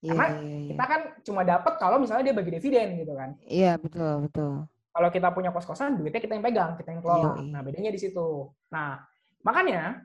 [0.00, 0.68] Iya Karena iya iya.
[0.72, 3.30] Kita kan cuma dapat kalau misalnya dia bagi dividen gitu kan.
[3.44, 4.52] Iya betul betul.
[4.90, 7.38] Kalau kita punya kos-kosan, duitnya kita yang pegang, kita yang kelola.
[7.38, 7.46] Yoi.
[7.54, 8.50] Nah, bedanya di situ.
[8.74, 8.98] Nah,
[9.46, 10.02] makanya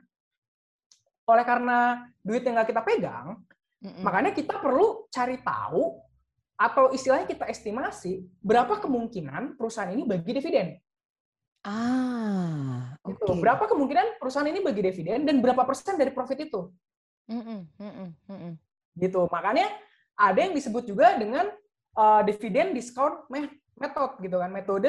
[1.26, 3.42] oleh karena duitnya nggak kita pegang,
[3.82, 4.02] Mm-mm.
[4.06, 5.98] makanya kita perlu cari tahu
[6.56, 10.78] atau istilahnya kita estimasi berapa kemungkinan perusahaan ini bagi dividen.
[11.66, 12.94] Ah.
[13.02, 13.26] Gitu.
[13.26, 13.42] Oke.
[13.42, 16.70] Berapa kemungkinan perusahaan ini bagi dividen dan berapa persen dari profit itu?
[17.26, 17.60] Mm-mm.
[17.76, 18.08] Mm-mm.
[18.30, 18.52] Mm-mm.
[18.94, 19.20] Gitu.
[19.26, 19.66] Makanya
[20.14, 21.50] ada yang disebut juga dengan
[21.98, 24.88] uh, dividen discount me- method gitu kan, metode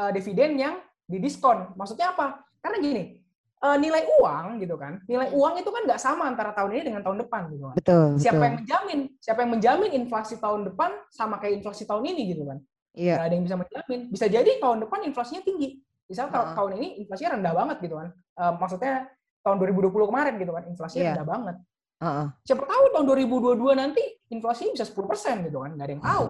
[0.00, 0.74] uh, dividen yang
[1.06, 1.70] didiskon.
[1.76, 2.42] Maksudnya apa?
[2.58, 3.19] Karena gini,
[3.60, 7.02] uh, nilai uang gitu kan, nilai uang itu kan nggak sama antara tahun ini dengan
[7.04, 7.76] tahun depan gitu kan.
[7.76, 8.44] Betul Siapa betul.
[8.44, 9.00] yang menjamin?
[9.20, 12.58] Siapa yang menjamin inflasi tahun depan sama kayak inflasi tahun ini gitu kan?
[12.96, 13.14] Iya.
[13.20, 14.00] Nggak ada yang bisa menjamin.
[14.10, 15.78] Bisa jadi tahun depan inflasinya tinggi.
[16.10, 16.56] Misalnya tahun, Heeh.
[16.58, 18.08] tahun ini inflasinya rendah banget gitu kan.
[18.34, 18.94] Uh, maksudnya
[19.40, 21.12] tahun 2020 kemarin gitu kan, inflasinya Iya.
[21.14, 21.56] rendah banget.
[22.00, 22.26] Heeh.
[22.48, 26.24] Siapa tahu tahun 2022 nanti inflasinya bisa 10% gitu kan, nggak ada yang tahu.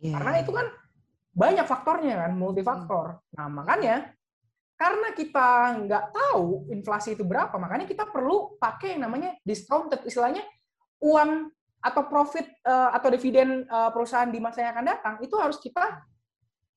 [0.00, 0.12] Iya.
[0.18, 0.66] Karena itu kan
[1.30, 3.06] banyak faktornya kan, multifaktor.
[3.38, 3.94] Nah makanya
[4.80, 5.48] karena kita
[5.84, 10.40] nggak tahu inflasi itu berapa, makanya kita perlu pakai yang namanya discounted, istilahnya
[11.04, 11.52] uang
[11.84, 16.00] atau profit eh, atau dividen eh, perusahaan di masa yang akan datang itu harus kita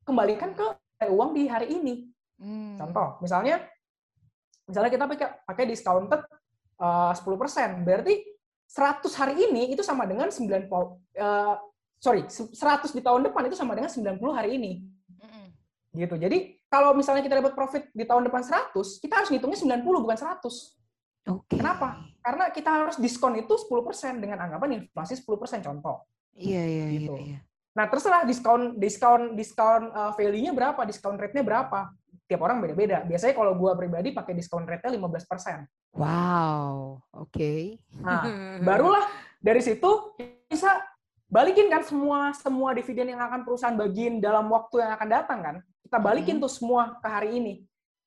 [0.04, 0.68] kembalikan ke
[1.08, 2.12] uang di hari ini.
[2.44, 2.76] Mm.
[2.76, 3.63] Contoh, misalnya
[4.68, 6.28] misalnya kita pakai pakai discounted
[6.84, 8.20] eh, 10%, berarti
[8.68, 11.56] 100 hari ini itu sama dengan 90 eh,
[12.04, 12.52] sorry, 100
[12.92, 14.84] di tahun depan itu sama dengan 90 hari ini.
[15.94, 16.18] Gitu.
[16.18, 20.18] Jadi kalau misalnya kita dapat profit di tahun depan 100, kita harus ngitungnya 90 bukan
[20.18, 21.30] 100.
[21.30, 21.62] Oke.
[21.62, 22.02] Kenapa?
[22.18, 26.02] Karena kita harus diskon itu 10% dengan anggapan inflasi 10% contoh.
[26.34, 27.14] Iya iya iya Gitu.
[27.14, 27.39] iya.
[27.78, 31.93] Nah, terserah diskon diskon diskon uh, value-nya berapa, diskon rate-nya berapa.
[32.26, 33.06] Tiap orang beda-beda.
[33.06, 35.93] Biasanya kalau gua pribadi pakai diskon rate-nya 15%.
[35.93, 36.97] Wow.
[37.22, 37.78] Oke.
[38.02, 38.26] Nah,
[38.68, 39.06] barulah
[39.38, 40.18] dari situ
[40.50, 40.82] bisa
[41.30, 45.56] balikin kan semua semua dividen yang akan perusahaan bagiin dalam waktu yang akan datang kan.
[45.84, 47.54] Kita balikin tuh semua ke hari ini.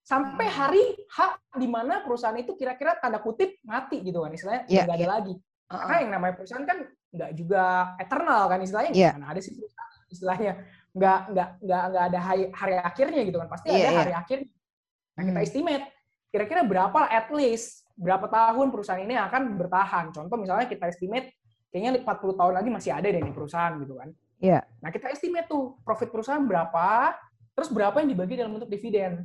[0.00, 1.18] Sampai hari H
[1.58, 5.10] di mana perusahaan itu kira-kira tanda kutip mati gitu kan istilahnya Iya, nggak ada iya.
[5.10, 5.34] lagi.
[5.66, 5.80] Heeh.
[5.82, 6.78] Karena yang namanya perusahaan kan
[7.10, 7.62] nggak juga
[7.98, 9.10] eternal kan istilahnya Iya.
[9.18, 10.52] mana ada sih perusahaan istilahnya
[10.96, 13.98] nggak nggak nggak nggak ada hari, hari akhirnya gitu kan pasti Iya, ada iya.
[14.00, 14.38] hari akhir.
[15.18, 15.46] Nah kita Hmm.
[15.46, 15.84] estimate
[16.30, 17.68] kira-kira berapa at least
[17.98, 20.04] berapa tahun perusahaan ini akan bertahan.
[20.14, 21.34] Contoh misalnya kita estimate
[21.74, 24.08] kayaknya 40 tahun lagi masih ada deh di perusahaan gitu kan.
[24.36, 24.60] Iya.
[24.84, 27.16] Nah, kita estimate tuh profit perusahaan berapa,
[27.56, 29.24] terus berapa yang dibagi dalam bentuk dividen.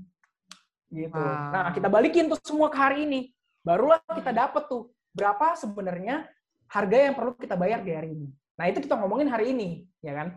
[0.87, 1.11] Gitu.
[1.11, 1.51] Wow.
[1.51, 3.35] Nah, kita balikin tuh semua ke hari ini.
[3.61, 6.31] Barulah kita dapat tuh berapa sebenarnya
[6.71, 8.27] harga yang perlu kita bayar di hari ini.
[8.55, 10.27] Nah, itu kita ngomongin hari ini, ya kan?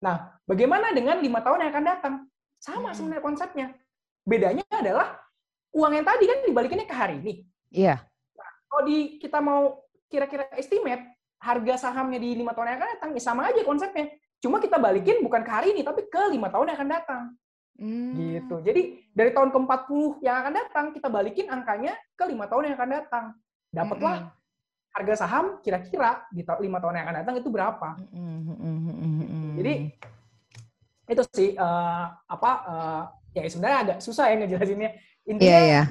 [0.00, 2.14] Nah, bagaimana dengan lima tahun yang akan datang?
[2.58, 3.66] Sama sebenarnya konsepnya.
[4.24, 5.20] Bedanya adalah
[5.76, 7.34] uang yang tadi kan dibalikinnya ke hari ini.
[7.68, 8.00] Iya.
[8.68, 13.22] Kalau di kita mau kira-kira estimate harga sahamnya di lima tahun yang akan datang, ya
[13.22, 14.06] sama aja konsepnya.
[14.38, 17.22] Cuma kita balikin bukan ke hari ini, tapi ke lima tahun yang akan datang.
[17.78, 18.14] Hmm.
[18.18, 18.56] Gitu.
[18.62, 18.82] Jadi
[19.14, 23.24] dari tahun ke-40 yang akan datang, kita balikin angkanya ke lima tahun yang akan datang.
[23.68, 24.94] Dapatlah Mm-mm.
[24.96, 27.88] harga saham kira-kira di lima tahun yang akan datang itu berapa.
[28.00, 28.76] Mm-mm, mm-mm,
[29.22, 29.48] mm-mm.
[29.62, 29.74] Jadi
[31.08, 33.02] itu sih eh, apa eh,
[33.38, 34.90] ya sebenarnya agak susah ya ngejelasinnya.
[35.28, 35.82] Intinya Iya, iya.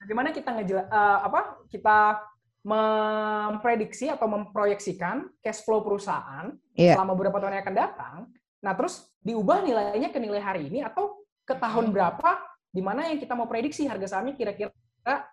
[0.00, 1.98] bagaimana kita ngejela eh, apa kita
[2.64, 6.96] memprediksi atau memproyeksikan cash flow perusahaan Iya.
[6.98, 8.16] selama beberapa tahun yang akan datang.
[8.64, 12.40] Nah, terus diubah nilainya ke nilai hari ini atau ke tahun berapa
[12.72, 14.72] di mana yang kita mau prediksi harga sahamnya kira-kira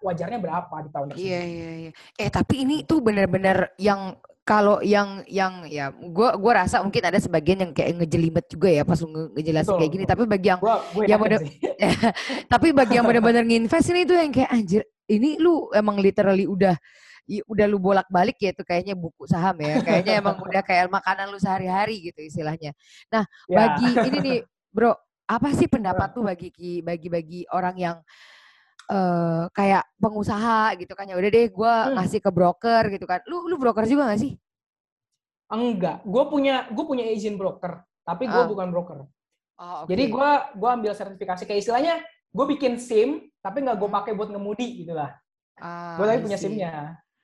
[0.04, 1.26] wajarnya berapa di tahun tersebut.
[1.26, 1.92] Iya iya iya.
[2.20, 7.18] Eh tapi ini tuh benar-benar yang kalau yang yang ya gua gua rasa mungkin ada
[7.18, 10.04] sebagian yang kayak ngejelimet juga ya pas lu ngejelasin kayak gini.
[10.06, 10.78] Tapi bagi yang Gua,
[11.08, 11.46] Yang bener-
[12.54, 16.76] tapi bagi yang benar-benar nginvest ini tuh yang kayak anjir ini lu emang literally udah
[17.26, 19.80] i- udah lu bolak-balik ya tuh kayaknya buku saham ya.
[19.80, 22.72] Kayaknya emang udah kayak makanan lu sehari-hari gitu istilahnya.
[23.08, 23.58] Nah, Ya.
[23.58, 24.96] bagi ini nih, Bro,
[25.26, 27.98] apa sih pendapat tuh bagi ki- bagi-bagi orang yang
[28.88, 31.96] eh kayak pengusaha gitu kan ya udah deh gua Hmm.
[31.96, 33.24] ngasih ke broker gitu kan.
[33.24, 34.36] Lu lu broker juga gak sih?
[35.48, 38.48] Enggak, gue punya gue punya izin broker, tapi gue Ah.
[38.48, 39.04] bukan broker.
[39.56, 43.98] Oh, Jadi gue gua ambil sertifikasi kayak istilahnya gue bikin SIM, tapi nggak gue Hmm.
[43.98, 45.12] pakai buat ngemudi gitu lah.
[45.56, 46.38] Ah, Gue tapi I punya.
[46.38, 46.74] SIM-nya.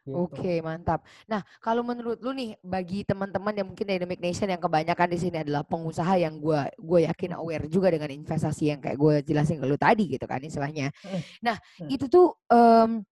[0.07, 0.39] Gitu.
[0.39, 1.03] Oke, mantap.
[1.27, 5.37] Nah, kalau menurut lu nih, bagi teman-teman yang mungkin Dynamic Nation yang kebanyakan di sini
[5.43, 9.67] adalah pengusaha yang gue gue yakin aware juga dengan investasi yang kayak gue jelasin ke
[9.67, 10.89] lu tadi gitu kan istilahnya.
[11.03, 11.21] Hmm.
[11.43, 11.91] Nah, Hmm.
[11.91, 13.03] itu tuh em,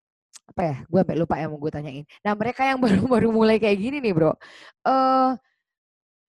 [0.49, 0.75] apa ya?
[0.87, 2.05] Gue sampai lupa yang mau gue tanyain.
[2.25, 4.31] Nah, mereka yang baru-baru mulai kayak gini nih, bro.
[4.87, 5.31] eh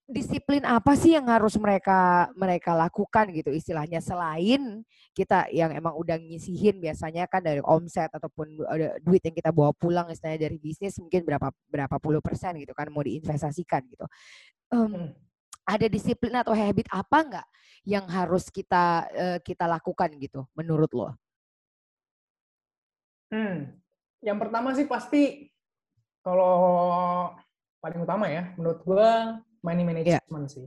[0.07, 6.15] disiplin apa sih yang harus mereka mereka lakukan gitu istilahnya selain kita yang emang udah
[6.15, 8.55] ngisihin biasanya kan dari omset ataupun
[9.03, 12.87] duit yang kita bawa pulang istilahnya dari bisnis mungkin berapa berapa puluh persen gitu kan
[12.87, 14.07] mau diinvestasikan gitu.
[14.71, 15.11] Hmm.
[15.67, 17.47] ada disiplin atau habit apa nggak
[17.83, 19.07] yang harus kita
[19.43, 21.11] kita lakukan gitu menurut lo?
[23.27, 23.75] Hmm.
[24.23, 25.51] Yang pertama sih pasti
[26.23, 26.55] kalau
[27.83, 29.09] paling utama ya, menurut gue
[29.61, 30.65] money management sih.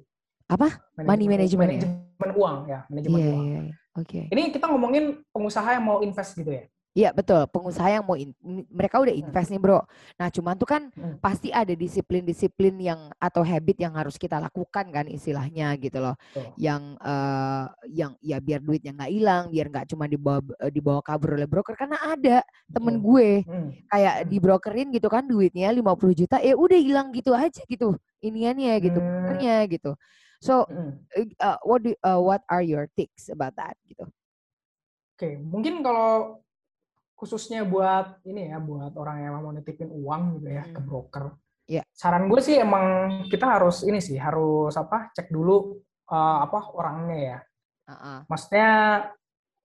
[0.50, 0.82] Apa?
[0.98, 1.86] Money management ya?
[1.86, 3.44] Manajemen uang ya, manajemen Iya uang.
[3.46, 3.60] iya.
[3.70, 3.74] iya.
[3.98, 4.20] Oke.
[4.30, 6.64] Ini kita ngomongin pengusaha yang mau invest gitu ya.
[6.90, 8.34] Iya betul, pengusaha yang mau in-
[8.66, 9.22] mereka udah Hmm.
[9.22, 9.78] invest nih bro.
[10.18, 11.22] Nah cuman tuh kan Hmm.
[11.22, 16.18] pasti ada disiplin-disiplin yang atau habit yang harus kita lakukan kan istilahnya gitu loh.
[16.34, 16.50] Betul.
[16.58, 17.64] Yang eh,
[17.94, 21.78] yang ya biar duitnya nggak hilang, biar nggak cuma dibawa eh, dibawa kabur oleh broker
[21.78, 22.42] karena ada
[22.74, 23.06] temen Betul.
[23.06, 23.68] gue Hmm.
[23.86, 24.30] kayak Hmm.
[24.34, 29.70] dibrokerin gitu kan duitnya 50 juta, eh udah hilang gitu aja gitu iniannya gitu, Hmm.
[29.70, 29.94] gitu.
[30.42, 31.06] So Hmm.
[31.14, 34.10] eh, uh, what do, uh, what are your tips about that gitu?
[35.14, 36.40] Oke, mungkin kalau
[37.20, 40.88] khususnya buat ini ya, buat orang yang mau nitipin uang gitu ya ke Hmm.
[40.88, 41.24] broker.
[41.68, 41.84] Iya.
[41.92, 45.12] Saran gue sih emang kita harus ini sih, harus apa?
[45.12, 45.76] Cek dulu
[46.10, 47.38] eh, apa orangnya ya.
[47.92, 48.18] Uh-uh.
[48.26, 48.70] Maksudnya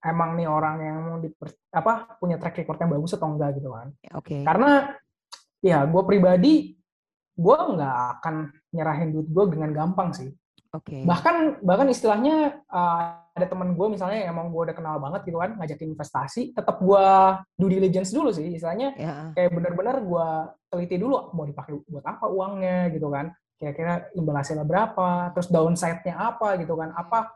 [0.05, 3.73] emang nih orang yang mau diper, apa punya track record yang bagus atau enggak gitu
[3.73, 3.89] kan.
[4.13, 4.45] Oke.
[4.45, 4.93] Karena
[5.63, 6.75] ya gue pribadi
[7.35, 8.35] gue nggak akan
[8.75, 10.29] nyerahin duit gue dengan gampang sih.
[10.75, 11.07] Oke.
[11.07, 15.39] Bahkan bahkan istilahnya uh, ada temen gue misalnya yang emang gue udah kenal banget gitu
[15.39, 17.05] kan ngajakin investasi, tetap gue
[17.59, 19.35] due diligence dulu sih, istilahnya Ya.
[19.35, 20.27] kayak bener-bener gue
[20.71, 26.15] teliti dulu mau dipakai buat apa uangnya gitu kan, kira-kira imbal hasilnya berapa, terus downside-nya
[26.15, 27.35] apa gitu kan, apa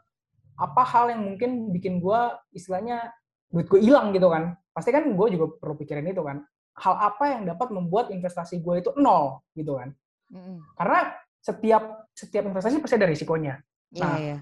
[0.59, 2.21] apa hal yang mungkin bikin gue
[2.55, 3.11] istilahnya
[3.51, 6.43] duit gue hilang gitu kan, pasti kan gue juga perlu pikirin itu kan,
[6.79, 9.91] hal apa yang dapat membuat investasi gue itu nol gitu kan,
[10.31, 10.63] Mm-mm.
[10.79, 13.59] karena setiap setiap investasi pasti ada risikonya.
[13.89, 14.37] Iya, Nah, iya.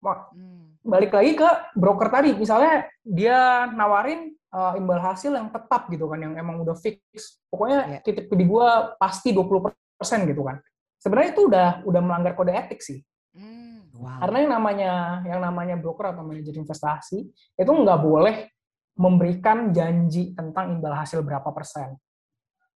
[0.00, 0.80] Wah, Hmm.
[0.80, 6.24] balik lagi ke broker tadi misalnya dia nawarin uh, imbal hasil yang tetap gitu kan
[6.24, 7.04] yang emang udah fix
[7.52, 7.98] pokoknya Iya.
[8.00, 9.76] titip di gua pasti 20%
[10.24, 10.56] gitu kan
[10.96, 13.04] sebenarnya itu udah udah melanggar kode etik sih
[13.36, 14.24] Hmm, wow.
[14.24, 14.92] karena yang namanya
[15.28, 17.18] yang namanya broker atau manajer investasi
[17.54, 18.48] itu nggak boleh
[18.96, 21.92] memberikan janji tentang imbal hasil berapa persen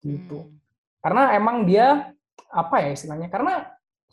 [0.04, 0.60] gitu Hmm.
[1.00, 2.12] karena emang dia
[2.54, 3.66] apa ya istilahnya karena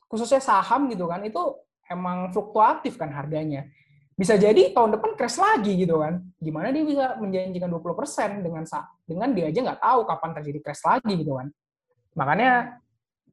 [0.09, 1.39] khususnya saham gitu kan itu
[1.87, 3.69] emang fluktuatif kan harganya
[4.17, 6.21] bisa jadi tahun depan crash lagi gitu kan.
[6.37, 10.83] Gimana dia bisa menjanjikan 20% dengan sa- dengan dia aja nggak tahu kapan terjadi crash
[10.85, 11.47] lagi gitu kan.
[12.13, 12.77] Makanya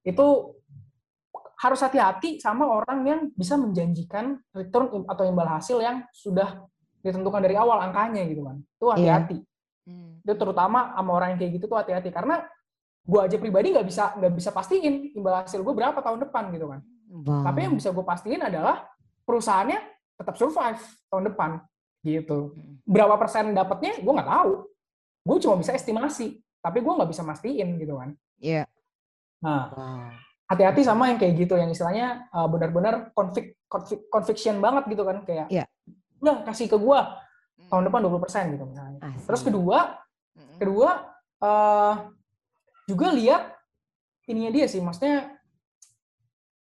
[0.01, 0.27] itu
[1.59, 6.65] harus hati-hati sama orang yang bisa menjanjikan return atau imbal hasil yang sudah
[7.05, 8.57] ditentukan dari awal angkanya gitu kan.
[8.63, 8.93] Itu Iya.
[8.97, 9.39] hati-hati.
[9.85, 10.25] Hmm.
[10.25, 12.49] Itu terutama sama orang yang kayak gitu tuh hati-hati karena
[13.09, 16.69] gue aja pribadi nggak bisa nggak bisa pastiin imbal hasil gue berapa tahun depan gitu
[16.69, 16.81] kan.
[17.09, 17.41] Wow.
[17.49, 18.85] Tapi yang bisa gue pastiin adalah
[19.25, 19.81] perusahaannya
[20.21, 20.77] tetap survive
[21.09, 21.51] tahun depan
[22.05, 22.53] gitu.
[22.53, 22.85] Mm.
[22.85, 24.53] Berapa persen dapatnya gue nggak tahu.
[25.25, 28.13] Gue cuma bisa estimasi, tapi gue nggak bisa mastiin gitu kan.
[28.37, 28.69] Iya.
[29.41, 30.13] Nah, Wow.
[30.53, 35.25] hati-hati sama yang kayak gitu yang istilahnya uh, benar-benar convic, convic, conviction banget gitu kan
[35.25, 35.65] kayak Iya.
[36.21, 36.99] udah kasih ke gue
[37.69, 39.01] tahun depan 20% gitu misalnya.
[39.01, 39.25] Asik.
[39.29, 39.79] Terus kedua,
[40.37, 40.57] Mm-mm.
[40.61, 40.91] kedua
[41.39, 41.95] eh,
[42.89, 43.53] juga lihat
[44.25, 45.37] ininya dia sih maksudnya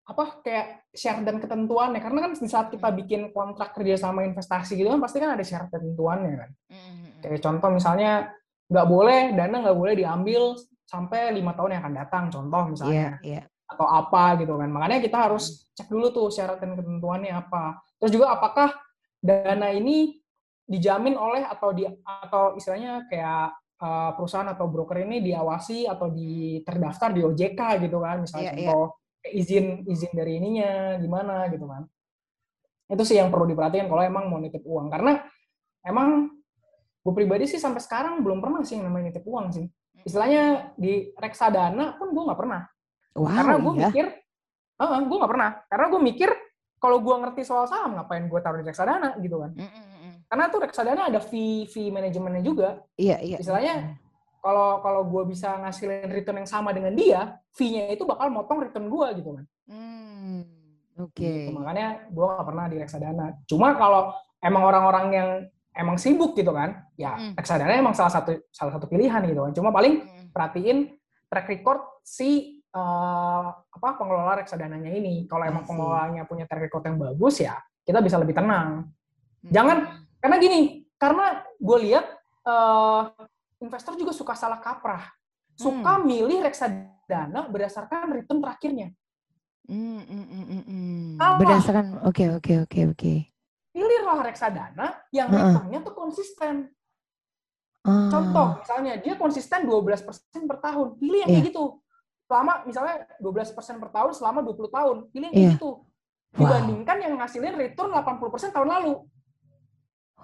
[0.06, 2.02] apa kayak syarat dan ketentuannya.
[2.04, 5.44] Karena kan di saat kita bikin kontrak kerja sama investasi gitu kan pasti kan ada
[5.46, 6.50] syarat ketentuannya kan.
[6.70, 7.24] Mm-mm.
[7.24, 8.34] kayak contoh misalnya
[8.68, 10.42] nggak boleh dana nggak boleh diambil
[10.88, 13.18] sampai lima tahun yang akan datang contoh misalnya.
[13.24, 13.44] Iya.
[13.72, 14.68] atau apa gitu kan.
[14.68, 17.80] Makanya kita harus cek dulu tuh syarat dan ketentuannya apa.
[18.04, 18.68] Terus juga apakah
[19.24, 20.20] dana ini
[20.68, 26.62] dijamin oleh atau di atau istilahnya kayak uh, perusahaan atau broker ini diawasi atau di
[26.62, 28.68] terdaftar di OJK gitu kan misalnya Iya, iya.
[28.70, 28.86] contoh
[29.22, 31.84] kayak izin izin dari ininya gimana gitu kan
[32.92, 35.22] itu sih yang perlu diperhatikan kalau emang mau nitip uang karena
[35.86, 36.30] emang
[37.02, 39.66] gue pribadi sih sampai sekarang belum pernah sih yang namanya nitip uang sih
[40.06, 42.62] istilahnya di reksadana pun gue nggak pernah
[43.12, 43.88] Wow, karena gue iya.
[43.92, 44.06] mikir,
[44.80, 45.50] gue nggak pernah.
[45.68, 46.30] Karena gue mikir
[46.80, 49.52] kalau gue ngerti soal saham, ngapain gue taruh di reksadana gitu kan?
[49.52, 49.91] Mm-mm-mm.
[50.32, 52.80] Karena tuh reksadana ada fee fee manajemennya juga.
[52.96, 53.38] Iya, iya.
[53.44, 54.00] Istilahnya
[54.40, 58.88] kalau kalau gue bisa ngasilin return yang sama dengan dia, fee-nya itu bakal motong return
[58.88, 59.46] gue gitu kan.
[59.68, 60.48] Hmm,
[61.04, 61.20] Oke.
[61.20, 61.52] Gitu.
[61.52, 63.28] Makanya gue nggak pernah di reksadana.
[63.44, 65.30] Cuma kalau emang orang-orang yang
[65.76, 67.36] emang sibuk gitu kan, ya Mm.
[67.36, 69.52] reksadana emang salah satu salah satu pilihan gitu kan.
[69.52, 70.32] Cuma paling Mm.
[70.32, 70.78] perhatiin
[71.28, 75.28] track record si eh, apa pengelola reksadananya ini.
[75.28, 78.88] Kalau emang pengelolanya punya track record yang bagus ya, kita bisa lebih tenang.
[79.44, 79.52] Mm.
[79.52, 80.60] Jangan- Karena gini,
[80.96, 82.06] karena gue lihat
[82.42, 83.02] eh,
[83.62, 85.10] investor juga suka salah kaprah,
[85.54, 86.06] suka Hmm.
[86.06, 88.90] milih reksadana berdasarkan return terakhirnya.
[89.70, 91.10] Mm, mm, mm, mm, mm.
[91.22, 91.38] Salah.
[91.38, 93.14] Berdasarkan, oke, oke, oke, oke.
[93.72, 95.38] Pilihlah reksadana yang Heeh.
[95.38, 96.74] returnnya tuh konsisten.
[97.82, 101.50] Ah, Contoh, misalnya dia konsisten 12% per tahun, pilih yang kayak Iya.
[101.54, 101.66] gitu.
[102.26, 105.56] Selama misalnya 12% per tahun selama 20 tahun, pilih yang kayak Iya.
[105.62, 105.72] gitu.
[105.78, 106.38] Wow.
[106.42, 108.94] Dibandingkan yang ngasilin return 80% tahun lalu.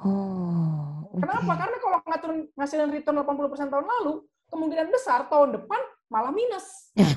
[0.05, 1.25] Oh, oke.
[1.25, 1.53] Kenapa?
[1.57, 4.13] Karena kalau ngatur ngasilin return 80% tahun lalu,
[4.53, 5.81] kemungkinan besar tahun depan
[6.11, 6.93] malah minus.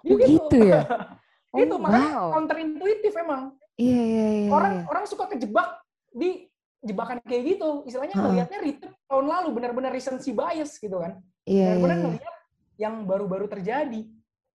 [0.00, 0.88] Oh, gitu ya?
[1.60, 2.32] itu Oh, makanya wow.
[2.32, 3.52] counterintuitif emang.
[3.76, 4.48] Iya, iya, iya.
[4.48, 4.84] Orang iya.
[4.88, 5.76] orang suka kejebak
[6.08, 6.48] di
[6.80, 7.84] jebakan kayak gitu.
[7.84, 8.24] Istilahnya Heeh.
[8.24, 11.20] ngelihatnya return tahun lalu benar-benar recency bias gitu kan.
[11.44, 12.04] Iya, iya, Benar-benar iya.
[12.08, 12.34] ngelihat
[12.80, 14.02] yang baru-baru terjadi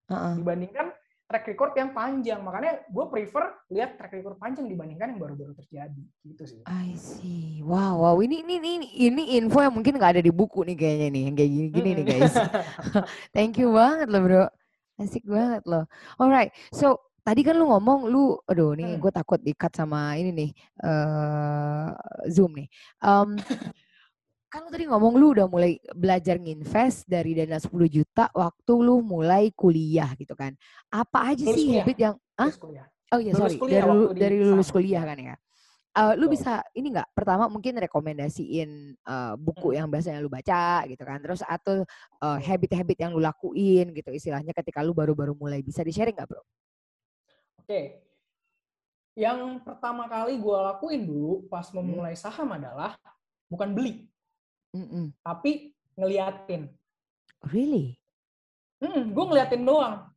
[0.10, 0.34] Heeh.
[0.42, 0.88] dibandingkan
[1.26, 2.40] track record yang panjang.
[2.42, 6.04] Makanya gue prefer lihat track record panjang dibandingkan yang baru-baru terjadi.
[6.22, 6.60] Gitu sih.
[6.70, 7.62] I see.
[7.66, 8.16] Wow, wow.
[8.22, 11.22] Ini, ini, ini, ini info yang mungkin nggak ada di buku nih kayaknya nih.
[11.28, 12.36] Yang kayak gini-gini nih guys.
[13.36, 14.46] Thank you banget loh bro.
[14.96, 15.84] Asik banget loh.
[16.16, 19.02] Alright, so tadi kan lu ngomong lu, aduh nih Hmm.
[19.02, 20.50] gue takut di-cut sama ini nih,
[20.86, 21.90] eh
[22.32, 22.70] Zoom nih.
[23.02, 23.30] Em,
[24.56, 29.04] kan lu tadi ngomong lu udah mulai belajar nginvest dari dana 10 juta waktu lu
[29.04, 30.56] mulai kuliah gitu kan.
[30.88, 31.84] Apa aja Lulus sih kuliah.
[31.84, 32.52] habit yang, ah?
[33.12, 35.36] Oh iya Lulus sorry, dari, lu- dari lulus kuliah kan ya.
[35.96, 36.40] Eh, lu Betul.
[36.40, 37.12] bisa ini nggak?
[37.12, 39.78] Pertama mungkin rekomendasiin eh, buku Hmm.
[39.84, 41.20] yang biasanya lu baca gitu kan.
[41.20, 41.84] Terus atau
[42.24, 46.32] eh, habit-habit yang lu lakuin gitu istilahnya ketika lu baru-baru mulai bisa di sharing nggak
[46.32, 46.40] bro?
[47.60, 48.08] Oke.
[49.20, 51.84] Yang pertama kali gue lakuin dulu pas Hmm.
[51.84, 52.96] memulai saham adalah
[53.52, 54.08] bukan beli,
[54.76, 55.16] Mm-mm.
[55.24, 56.68] tapi ngeliatin.
[57.48, 57.96] Really?
[58.84, 60.12] Hmm, gue ngeliatin doang.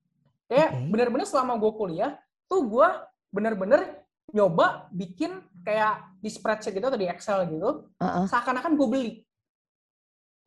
[0.50, 0.86] Kayak Oke.
[0.90, 2.18] bener-bener selama gue kuliah,
[2.50, 2.88] tuh gue
[3.30, 4.02] bener-bener
[4.34, 8.24] nyoba bikin kayak di spreadsheet gitu atau di Excel gitu, Uh-uh.
[8.26, 9.12] seakan-akan gue beli.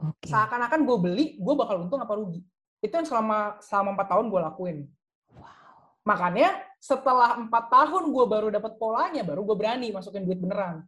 [0.01, 0.27] Oke.
[0.27, 2.41] Seakan-akan gue beli, gue bakal untung apa rugi.
[2.81, 4.77] Itu yang selama selama empat tahun gue lakuin.
[5.37, 6.01] Wow.
[6.09, 6.49] Makanya
[6.81, 10.81] setelah empat tahun gue baru dapat polanya, baru gue berani masukin duit beneran.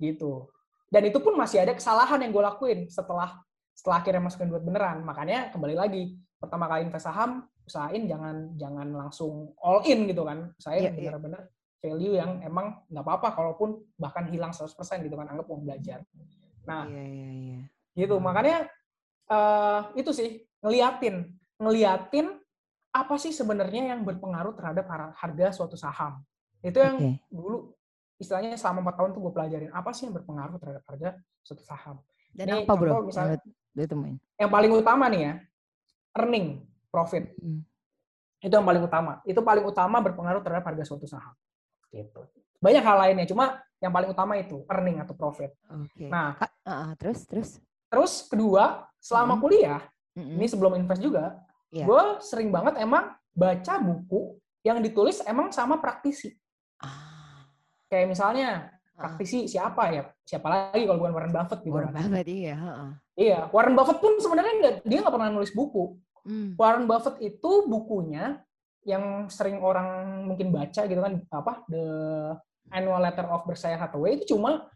[0.00, 0.48] Gitu.
[0.94, 3.42] Dan itu pun masih ada kesalahan yang gue lakuin setelah
[3.74, 5.02] setelah akhirnya masukin duit beneran.
[5.02, 10.54] Makanya kembali lagi, pertama kali invest saham, usahain jangan jangan langsung all in gitu kan.
[10.54, 11.10] Usahain Iya, iya.
[11.10, 11.50] bener-bener
[11.82, 16.06] value yang emang nggak apa-apa kalaupun bahkan hilang 100% gitu kan, anggap uang belajar.
[16.62, 17.58] Nah, Iya iya iya.
[17.98, 18.70] gitu makanya
[19.24, 22.38] eh itu sih ngeliatin ngeliatin
[22.94, 26.22] apa sih sebenarnya yang berpengaruh terhadap har- harga suatu saham
[26.60, 27.12] itu yang Oke.
[27.32, 27.58] dulu
[28.24, 31.08] istilahnya selama empat tahun tuh gue pelajarin apa sih yang berpengaruh terhadap harga
[31.44, 32.00] suatu saham.
[32.32, 33.04] Dan Nih, apa bro?
[33.04, 33.38] misalnya-
[33.74, 34.16] temuin.
[34.40, 35.32] Yang paling utama nih ya,
[36.16, 36.46] earning,
[36.88, 37.34] profit.
[37.38, 37.62] Hmm.
[38.40, 39.12] Itu yang paling utama.
[39.26, 41.34] Itu paling utama berpengaruh terhadap harga suatu saham.
[41.90, 42.20] Gitu.
[42.58, 45.52] Banyak hal lainnya, cuma yang paling utama itu earning atau profit.
[45.68, 46.08] Oke.
[46.08, 47.50] Nah, ah, ah, terus terus.
[47.90, 49.40] terus kedua, selama Mm.
[49.42, 49.82] kuliah,
[50.16, 50.38] Mm-mm.
[50.40, 51.38] ini sebelum invest juga,
[51.70, 51.84] Iya.
[51.86, 56.34] gue sering banget emang baca buku yang ditulis emang sama praktisi.
[57.86, 58.48] Kayak misalnya
[58.94, 60.02] praktisi siapa ya?
[60.22, 62.02] Siapa lagi kalau bukan Warren Buffett gitu Warren kan.
[62.08, 62.56] Buffett iya.
[63.14, 65.98] Iya, Warren Buffett pun sebenarnya nggak dia nggak pernah nulis buku.
[66.24, 66.56] Hmm.
[66.56, 68.40] Warren Buffett itu bukunya
[68.84, 69.88] yang sering orang
[70.24, 71.84] mungkin baca gitu kan apa The
[72.68, 74.68] Annual Letter of Berkshire Hathaway itu cuma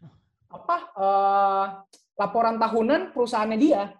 [0.49, 1.65] apa eh,
[2.17, 3.93] laporan tahunan perusahaannya dia.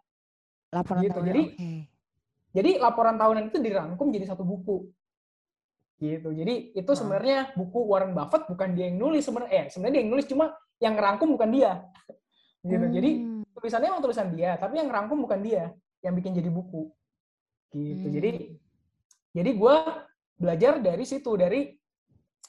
[0.69, 1.71] Laporan Gitu, tahunan, jadi- oke.
[2.49, 4.89] Jadi laporan tahunan itu dirangkum jadi satu buku.
[5.99, 6.29] Gitu.
[6.31, 6.97] Jadi itu Ah.
[6.97, 9.51] sebenarnya buku Warren Buffett bukan dia yang nulis sebenarnya.
[9.51, 10.45] Eh, sebenarnya dia yang nulis cuma
[10.79, 11.71] yang ngerangkum bukan dia.
[12.67, 12.85] Gitu.
[12.91, 13.43] Jadi Hmm.
[13.55, 16.87] tulisannya emang tulisan dia, tapi yang ngerangkum bukan dia, yang bikin jadi buku.
[17.75, 18.07] Gitu.
[18.07, 18.15] Hmm.
[18.15, 18.31] Jadi
[19.29, 19.75] jadi gue
[20.39, 21.75] belajar dari situ dari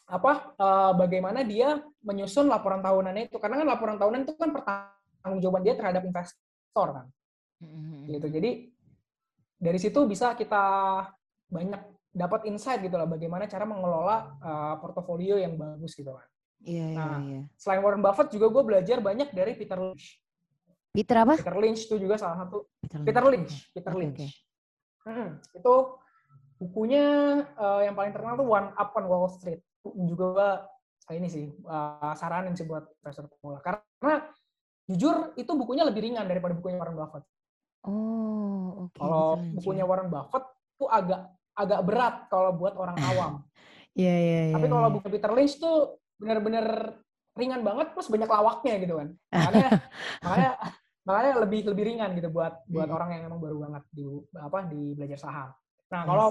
[0.06, 5.62] apa eh, bagaimana dia menyusun laporan tahunannya itu karena kan laporan tahunan itu kan pertanggungjawaban
[5.62, 7.06] dia terhadap investor kan
[7.62, 8.10] Mm-mm.
[8.10, 8.50] gitu jadi
[9.54, 10.62] dari situ bisa kita
[11.46, 11.78] banyak
[12.10, 16.26] dapat insight gitu lah bagaimana cara mengelola eh, portofolio yang bagus gitu kan
[16.60, 17.40] Iya iya Nah, iya.
[17.56, 20.20] selain Warren Buffett juga gue belajar banyak dari Peter Lynch
[20.90, 21.38] Peter apa?
[21.38, 23.30] Peter Lynch itu juga salah satu Peter Peter oke.
[23.32, 24.28] Lynch Peter Oke, Lynch oke.
[25.08, 25.28] Mm-mm.
[25.56, 25.74] itu
[26.60, 27.04] bukunya
[27.48, 29.64] eh, yang paling terkenal tuh One Up on Wall Street
[30.04, 30.68] juga
[31.08, 34.28] eh, ini sih eh, saranin sih buat investor pemula karena
[34.84, 37.24] jujur itu bukunya lebih ringan daripada bukunya Warren Buffett
[37.80, 39.00] Oh, oke.
[39.00, 39.88] kalau Peter Lynch, bukunya ya.
[39.88, 40.44] Warren Buffett
[40.76, 41.20] tuh agak
[41.56, 43.32] agak berat kalau buat orang awam
[43.96, 44.54] Iya iya iya.
[44.54, 44.94] tapi kalau iya.
[44.94, 46.66] buku Peter Lynch tuh bener-bener
[47.34, 49.68] ringan banget plus banyak lawaknya gitu kan makanya
[50.24, 50.50] makanya
[51.00, 52.96] makanya lebih lebih ringan gitu buat buat Mm.
[52.96, 54.04] orang yang emang baru banget di
[54.36, 55.50] apa di belajar saham
[55.90, 56.28] nah I kalau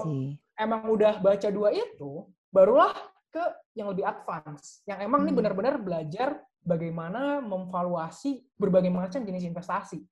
[0.60, 2.92] emang udah baca dua itu, barulah
[3.32, 3.40] ke
[3.72, 4.84] yang lebih advance.
[4.84, 5.38] Yang emang ini Hmm.
[5.40, 6.28] benar-benar belajar
[6.60, 10.04] bagaimana memvaluasi berbagai macam jenis investasi.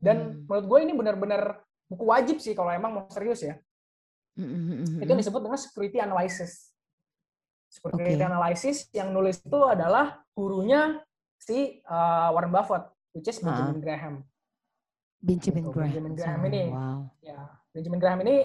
[0.00, 0.48] Dan Hmm.
[0.48, 1.42] menurut gue ini benar-benar
[1.92, 3.60] buku wajib sih kalau emang mau serius ya.
[4.36, 6.76] Mm, mm, mm, mm, Itu yang disebut dengan security analysis.
[7.72, 8.28] Security Oke.
[8.28, 11.00] analysis yang nulis itu adalah gurunya
[11.40, 12.84] si uh, Warren Buffett,
[13.16, 13.40] which is.
[13.40, 14.14] Benjamin Graham.
[15.20, 15.88] Benjamin Gitu, Graham.
[15.90, 16.62] Benjamin Graham ini.
[16.68, 17.00] Wow.
[17.24, 17.40] Ya,
[17.72, 18.36] Benjamin Graham ini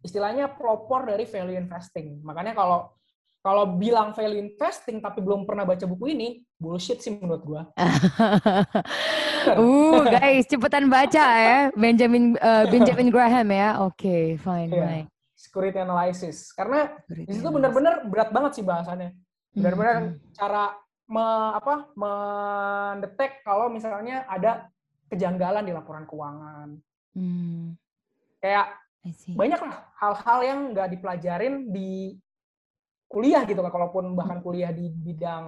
[0.00, 2.20] istilahnya pelopor dari value investing.
[2.24, 2.96] Makanya kalau
[3.44, 7.62] kalau bilang value investing tapi belum pernah baca buku ini, bullshit sih menurut gua.
[9.54, 11.58] uh, guys, cepetan baca ya.
[11.76, 13.84] Benjamin uh, Benjamin Graham ya.
[13.86, 14.82] Oke, fine, Iya.
[14.82, 15.06] fine.
[15.56, 16.52] Security analysis.
[16.52, 19.16] Karena Security di situ benar-benar berat banget sih bahasannya.
[19.56, 20.36] Benar-benar hmm.
[20.36, 20.76] cara
[21.08, 24.68] me- apa mendetek kalau misalnya ada
[25.08, 26.76] kejanggalan di laporan keuangan.
[27.16, 27.72] Hmm,
[28.36, 28.76] Kayak
[29.32, 32.12] banyak lah hal-hal yang nggak dipelajarin di
[33.08, 35.46] kuliah gitu kan, kalaupun bahkan kuliah di bidang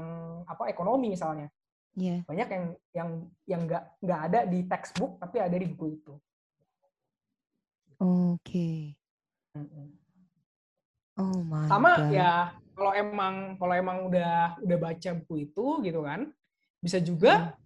[0.49, 1.53] apa ekonomi misalnya.
[1.99, 2.23] Iya.
[2.31, 3.11] banyak yang yang
[3.43, 6.15] yang nggak nggak ada di textbook tapi ada di buku itu.
[7.99, 8.98] Oke.
[11.19, 12.15] Oh my Sama God.
[12.15, 12.33] ya
[12.79, 16.31] kalau emang kalau emang udah udah baca buku itu gitu kan,
[16.79, 17.59] bisa juga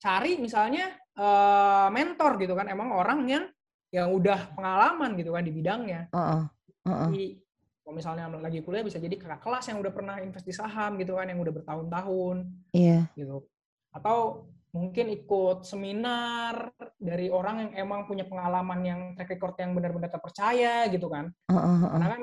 [0.00, 3.44] cari misalnya eh, mentor gitu kan, emang orang yang
[3.92, 6.08] yang udah pengalaman gitu kan di bidangnya.
[6.14, 6.48] Uh-uh.
[6.88, 7.08] Uh-uh.
[7.12, 7.36] Jadi
[7.84, 11.18] kalau misalnya lagi kuliah bisa jadi kakak kelas yang udah pernah invest di saham gitu
[11.20, 12.36] kan, yang udah bertahun-tahun
[12.72, 13.10] Iya.
[13.18, 13.44] gitu.
[13.92, 20.10] Atau mungkin ikut seminar dari orang yang emang punya pengalaman yang track record yang benar-benar
[20.10, 21.34] terpercaya gitu kan.
[21.50, 21.90] Uh-uh, uh-uh.
[21.98, 22.22] Karena kan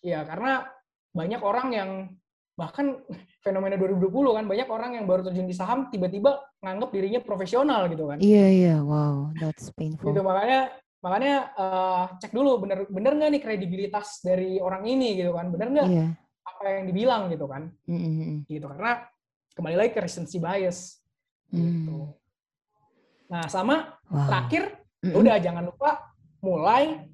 [0.00, 0.52] ya karena
[1.14, 1.90] banyak orang yang
[2.58, 2.98] bahkan
[3.46, 8.10] fenomena 2020 kan banyak orang yang baru terjun di saham tiba-tiba nganggap dirinya profesional gitu
[8.10, 8.18] kan.
[8.18, 8.76] Iya iya.
[8.82, 10.10] Wow, that's painful.
[10.10, 15.32] Gitu makanya makanya eh, cek dulu bener bener nggak nih kredibilitas dari orang ini gitu
[15.32, 15.48] kan.
[15.48, 16.06] Bener nggak Iya.
[16.44, 17.70] apa yang dibilang gitu kan.
[17.88, 18.38] Mm, mm, mm.
[18.50, 18.92] Gitu karena
[19.56, 20.99] kembali lagi ke recency bias
[21.50, 21.98] gitu.
[22.10, 22.18] Hmm.
[23.30, 24.26] Nah, sama Wow.
[24.26, 24.62] terakhir
[25.06, 25.14] Mm-mm.
[25.22, 25.90] udah jangan lupa
[26.42, 27.06] mulai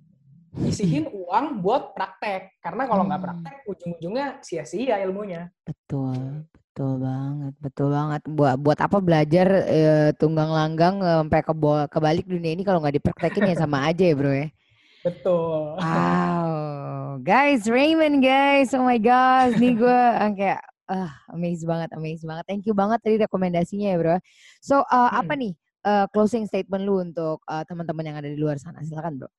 [0.65, 3.27] isihin uang buat praktek karena kalau nggak Hmm.
[3.29, 8.23] praktek ujung-ujungnya sia-sia ilmunya Betul, betul banget, betul banget.
[8.25, 11.53] Buat buat apa belajar eh, tunggang langgang eh, sampai ke
[11.93, 14.49] kebalik dunia ini kalau nggak dipraktekin ya sama aja ya bro ya.
[15.05, 20.01] betul Wow, guys, Raymond guys, oh my gosh, nih gue
[20.41, 22.45] kayak ah amazed banget, amazed banget.
[22.47, 24.17] Thank you banget tadi rekomendasinya ya bro.
[24.63, 25.43] So uh, apa Hmm.
[25.43, 25.53] nih
[25.87, 28.83] uh, closing statement lu untuk uh, teman-teman yang ada di luar sana?
[28.87, 29.31] Silakan bro.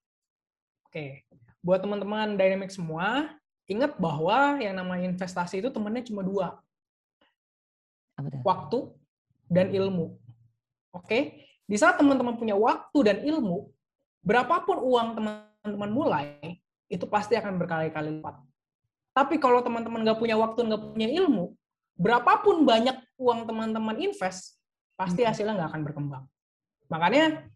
[0.88, 1.24] oke
[1.66, 3.28] buat teman-teman dynamic semua
[3.68, 6.64] ingat bahwa yang namanya investasi itu temennya cuma dua
[8.16, 8.88] Apa waktu
[9.52, 10.16] dan ilmu.
[10.96, 13.70] Oke, di saat teman-teman punya waktu dan ilmu,
[14.24, 18.36] berapapun uang teman-teman mulai, itu pasti akan berkali-kali lipat.
[19.18, 21.58] Tapi kalau teman-teman nggak punya waktu, nggak punya ilmu,
[21.98, 24.62] berapapun banyak uang teman-teman invest,
[24.94, 25.30] pasti Mhm.
[25.34, 26.24] hasilnya nggak akan berkembang.
[26.86, 27.50] Makanya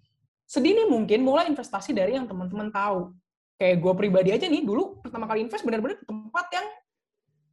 [0.50, 3.14] sedini mungkin mulai investasi dari yang teman-teman tahu.
[3.62, 6.66] Kayak gue pribadi aja nih, dulu pertama kali invest benar-benar ke tempat yang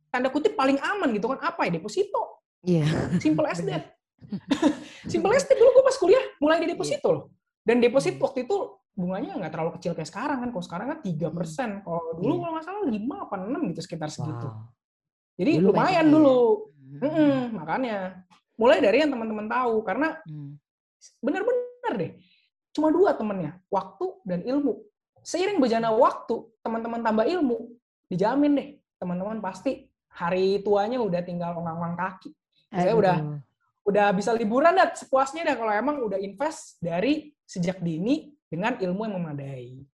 [0.09, 1.45] tanda kutip paling aman gitu kan.
[1.45, 1.77] Apa ya?
[1.77, 2.41] Deposito.
[2.65, 2.89] Iya.
[3.21, 3.93] Simple as that.
[5.13, 7.25] Simple as that dulu gue pas kuliah mulai di deposito loh.
[7.61, 8.57] Dan deposito waktu itu
[8.99, 10.49] bunganya nggak terlalu kecil kayak sekarang kan.
[10.51, 11.71] Kalau sekarang kan 3 persen.
[11.87, 12.41] Kalau dulu Iya.
[12.43, 14.47] kalau nggak salah 5 apa 6 gitu sekitar segitu.
[14.51, 14.67] Wow.
[15.39, 16.11] Jadi Dulu lumayan ya.
[16.11, 16.39] dulu.
[16.75, 16.99] Mhm.
[16.99, 17.97] Mm-mm, makanya
[18.59, 20.59] mulai dari yang teman-teman tahu karena Hmm.
[21.23, 22.13] benar-benar deh
[22.75, 24.83] cuma dua temennya waktu dan ilmu
[25.23, 27.71] seiring berjalannya waktu teman-teman tambah ilmu
[28.09, 28.69] dijamin deh
[28.99, 32.31] teman-teman pasti hari tuanya udah tinggal ongkang-ongkang kaki
[32.69, 33.17] saya udah
[33.85, 39.05] udah bisa liburan dah sepuasnya dah kalau emang udah invest dari sejak dini dengan ilmu
[39.05, 39.85] yang memadai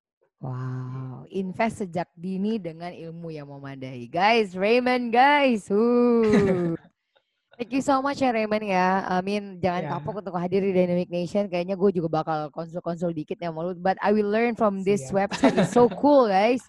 [0.45, 4.05] Wow, invest sejak dini dengan ilmu yang memadai.
[4.13, 5.65] Guys, Raymond guys.
[7.57, 9.09] Thank you so much ya Raymond ya.
[9.09, 9.91] Amin, jangan Ya.
[9.97, 11.49] kapok untuk hadir di Dynamic Nation.
[11.49, 13.79] Kayaknya gue juga bakal konsul-konsul dikit ya sama lu.
[13.79, 15.33] But I will learn from this Siap.
[15.33, 15.57] website.
[15.57, 16.61] It's so cool guys.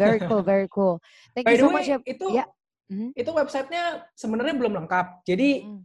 [0.00, 0.96] Very cool, very cool.
[1.36, 1.98] Thank by you so way much ya.
[2.06, 2.46] itu ya.
[2.88, 3.12] Mhm.
[3.12, 5.80] itu websitenya sebenarnya belum lengkap jadi Mm.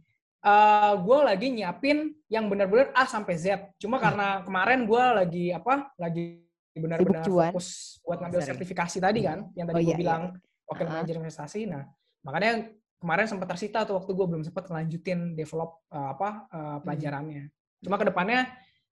[0.48, 1.98] Eh gue lagi nyiapin
[2.32, 3.46] yang benar-benar A sampai Z.
[3.52, 3.68] Hmm.
[3.76, 5.92] Cuma karena kemarin gue lagi apa?
[6.00, 6.40] Lagi
[6.72, 8.50] benar-benar fokus buat ngambil Sorry.
[8.54, 10.00] sertifikasi tadi kan, yang Oh, tadi iya, gue iya.
[10.00, 10.22] bilang
[10.64, 10.90] wakil Ah.
[10.94, 11.60] manajer investasi.
[11.66, 11.82] Nah,
[12.22, 16.56] makanya kemarin sempat tersita tuh waktu gue belum sempat ngelanjutin develop eh, apa Hmm.
[16.56, 17.42] eh, pelajarannya.
[17.84, 18.40] Cuma ke depannya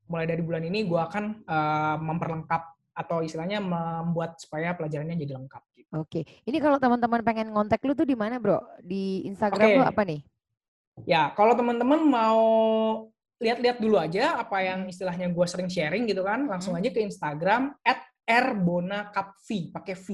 [0.07, 2.63] mulai dari bulan ini gue akan eh, memperlengkap
[2.97, 5.63] atau istilahnya membuat supaya pelajarannya jadi lengkap.
[5.77, 5.89] Gitu.
[5.95, 8.59] Oke, ini kalau teman-teman pengen ngontak lu tuh di mana bro?
[8.81, 9.93] Di Instagram lu Oke.
[9.95, 10.21] apa nih?
[11.05, 12.41] Ya, kalau teman-teman mau
[13.37, 14.65] lihat-lihat dulu aja apa Hmm.
[14.65, 17.77] yang istilahnya gue sering sharing gitu kan, langsung aja ke Instagram
[18.25, 20.07] @rbonakapvi pakai V.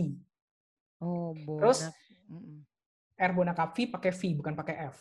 [0.98, 1.30] Oh,
[1.60, 1.86] Terus?
[1.86, 1.94] bonak.
[2.32, 2.58] Mm-mm.
[3.14, 4.96] rbonakapvi pakai V bukan pakai F.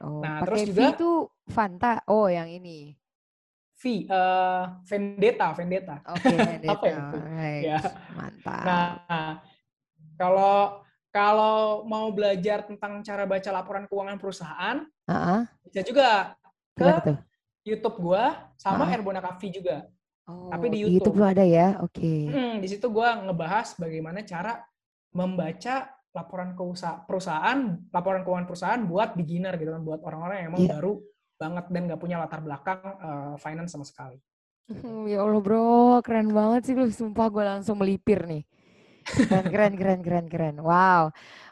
[0.00, 1.10] Oh, Nah, terus V juga- itu
[1.46, 2.00] Fanta.
[2.08, 2.96] Oh, yang ini.
[3.76, 5.96] V eh Vendetta, Vendetta.
[6.06, 6.72] Oke, Apa ya Vendetta.
[6.88, 7.16] itu?
[7.18, 7.64] Alright.
[7.64, 7.78] Ya.
[8.16, 8.64] Mantap.
[8.64, 9.30] Nah,
[10.16, 15.40] kalau kalau mau belajar tentang cara baca laporan keuangan perusahaan, Heeh.
[15.66, 16.08] bisa juga
[16.72, 17.18] ke tuh?
[17.62, 18.96] YouTube gua sama Ah.
[18.96, 19.86] rbonakapvi juga.
[20.24, 21.16] Oh, tapi di YouTube YouTube.
[21.18, 21.82] lu ada ya?
[21.82, 22.30] Oke.
[22.30, 24.62] Hmm, di situ gue ngebahas bagaimana cara
[25.10, 27.58] membaca laporan keusa- perusahaan,
[27.90, 30.72] laporan keuangan perusahaan buat beginner gitu kan, buat orang-orang yang emang Iya.
[30.78, 30.92] baru
[31.34, 34.18] banget dan nggak punya latar belakang eh, finance sama sekali.
[35.10, 36.86] Ya Allah bro, keren banget sih lu.
[36.86, 38.46] Sumpah gue langsung melipir nih.
[39.10, 40.56] Keren, keren, keren, keren, keren.
[40.62, 41.10] Wow.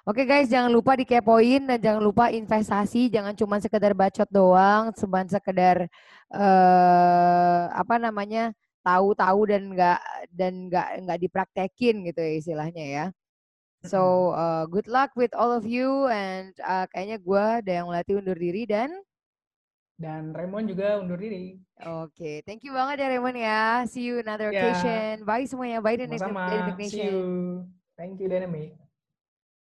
[0.08, 3.12] Oke guys, jangan lupa dikepoin dan jangan lupa investasi.
[3.12, 5.90] Jangan cuma sekedar bacot doang, cuman sekedar
[6.32, 8.52] eh apa namanya
[8.84, 10.00] tahu-tahu dan nggak
[10.32, 13.06] dan nggak nggak dipraktekin gitu ya istilahnya ya.
[13.86, 18.34] So uh, good luck with all of you and uh, kayaknya gue Dayang Melati undur
[18.34, 18.90] diri dan
[19.98, 21.58] Dan Raymond juga undur diri.
[21.82, 23.82] Oke, thank you banget ya Raymond ya.
[23.90, 24.70] See you another Ya.
[24.70, 25.26] occasion.
[25.26, 25.82] Bye semuanya.
[25.82, 26.22] Bye Dynamic.
[26.22, 27.06] Dynamic See Nation.
[27.10, 27.18] you.
[27.98, 28.78] Thank you, Dynamic.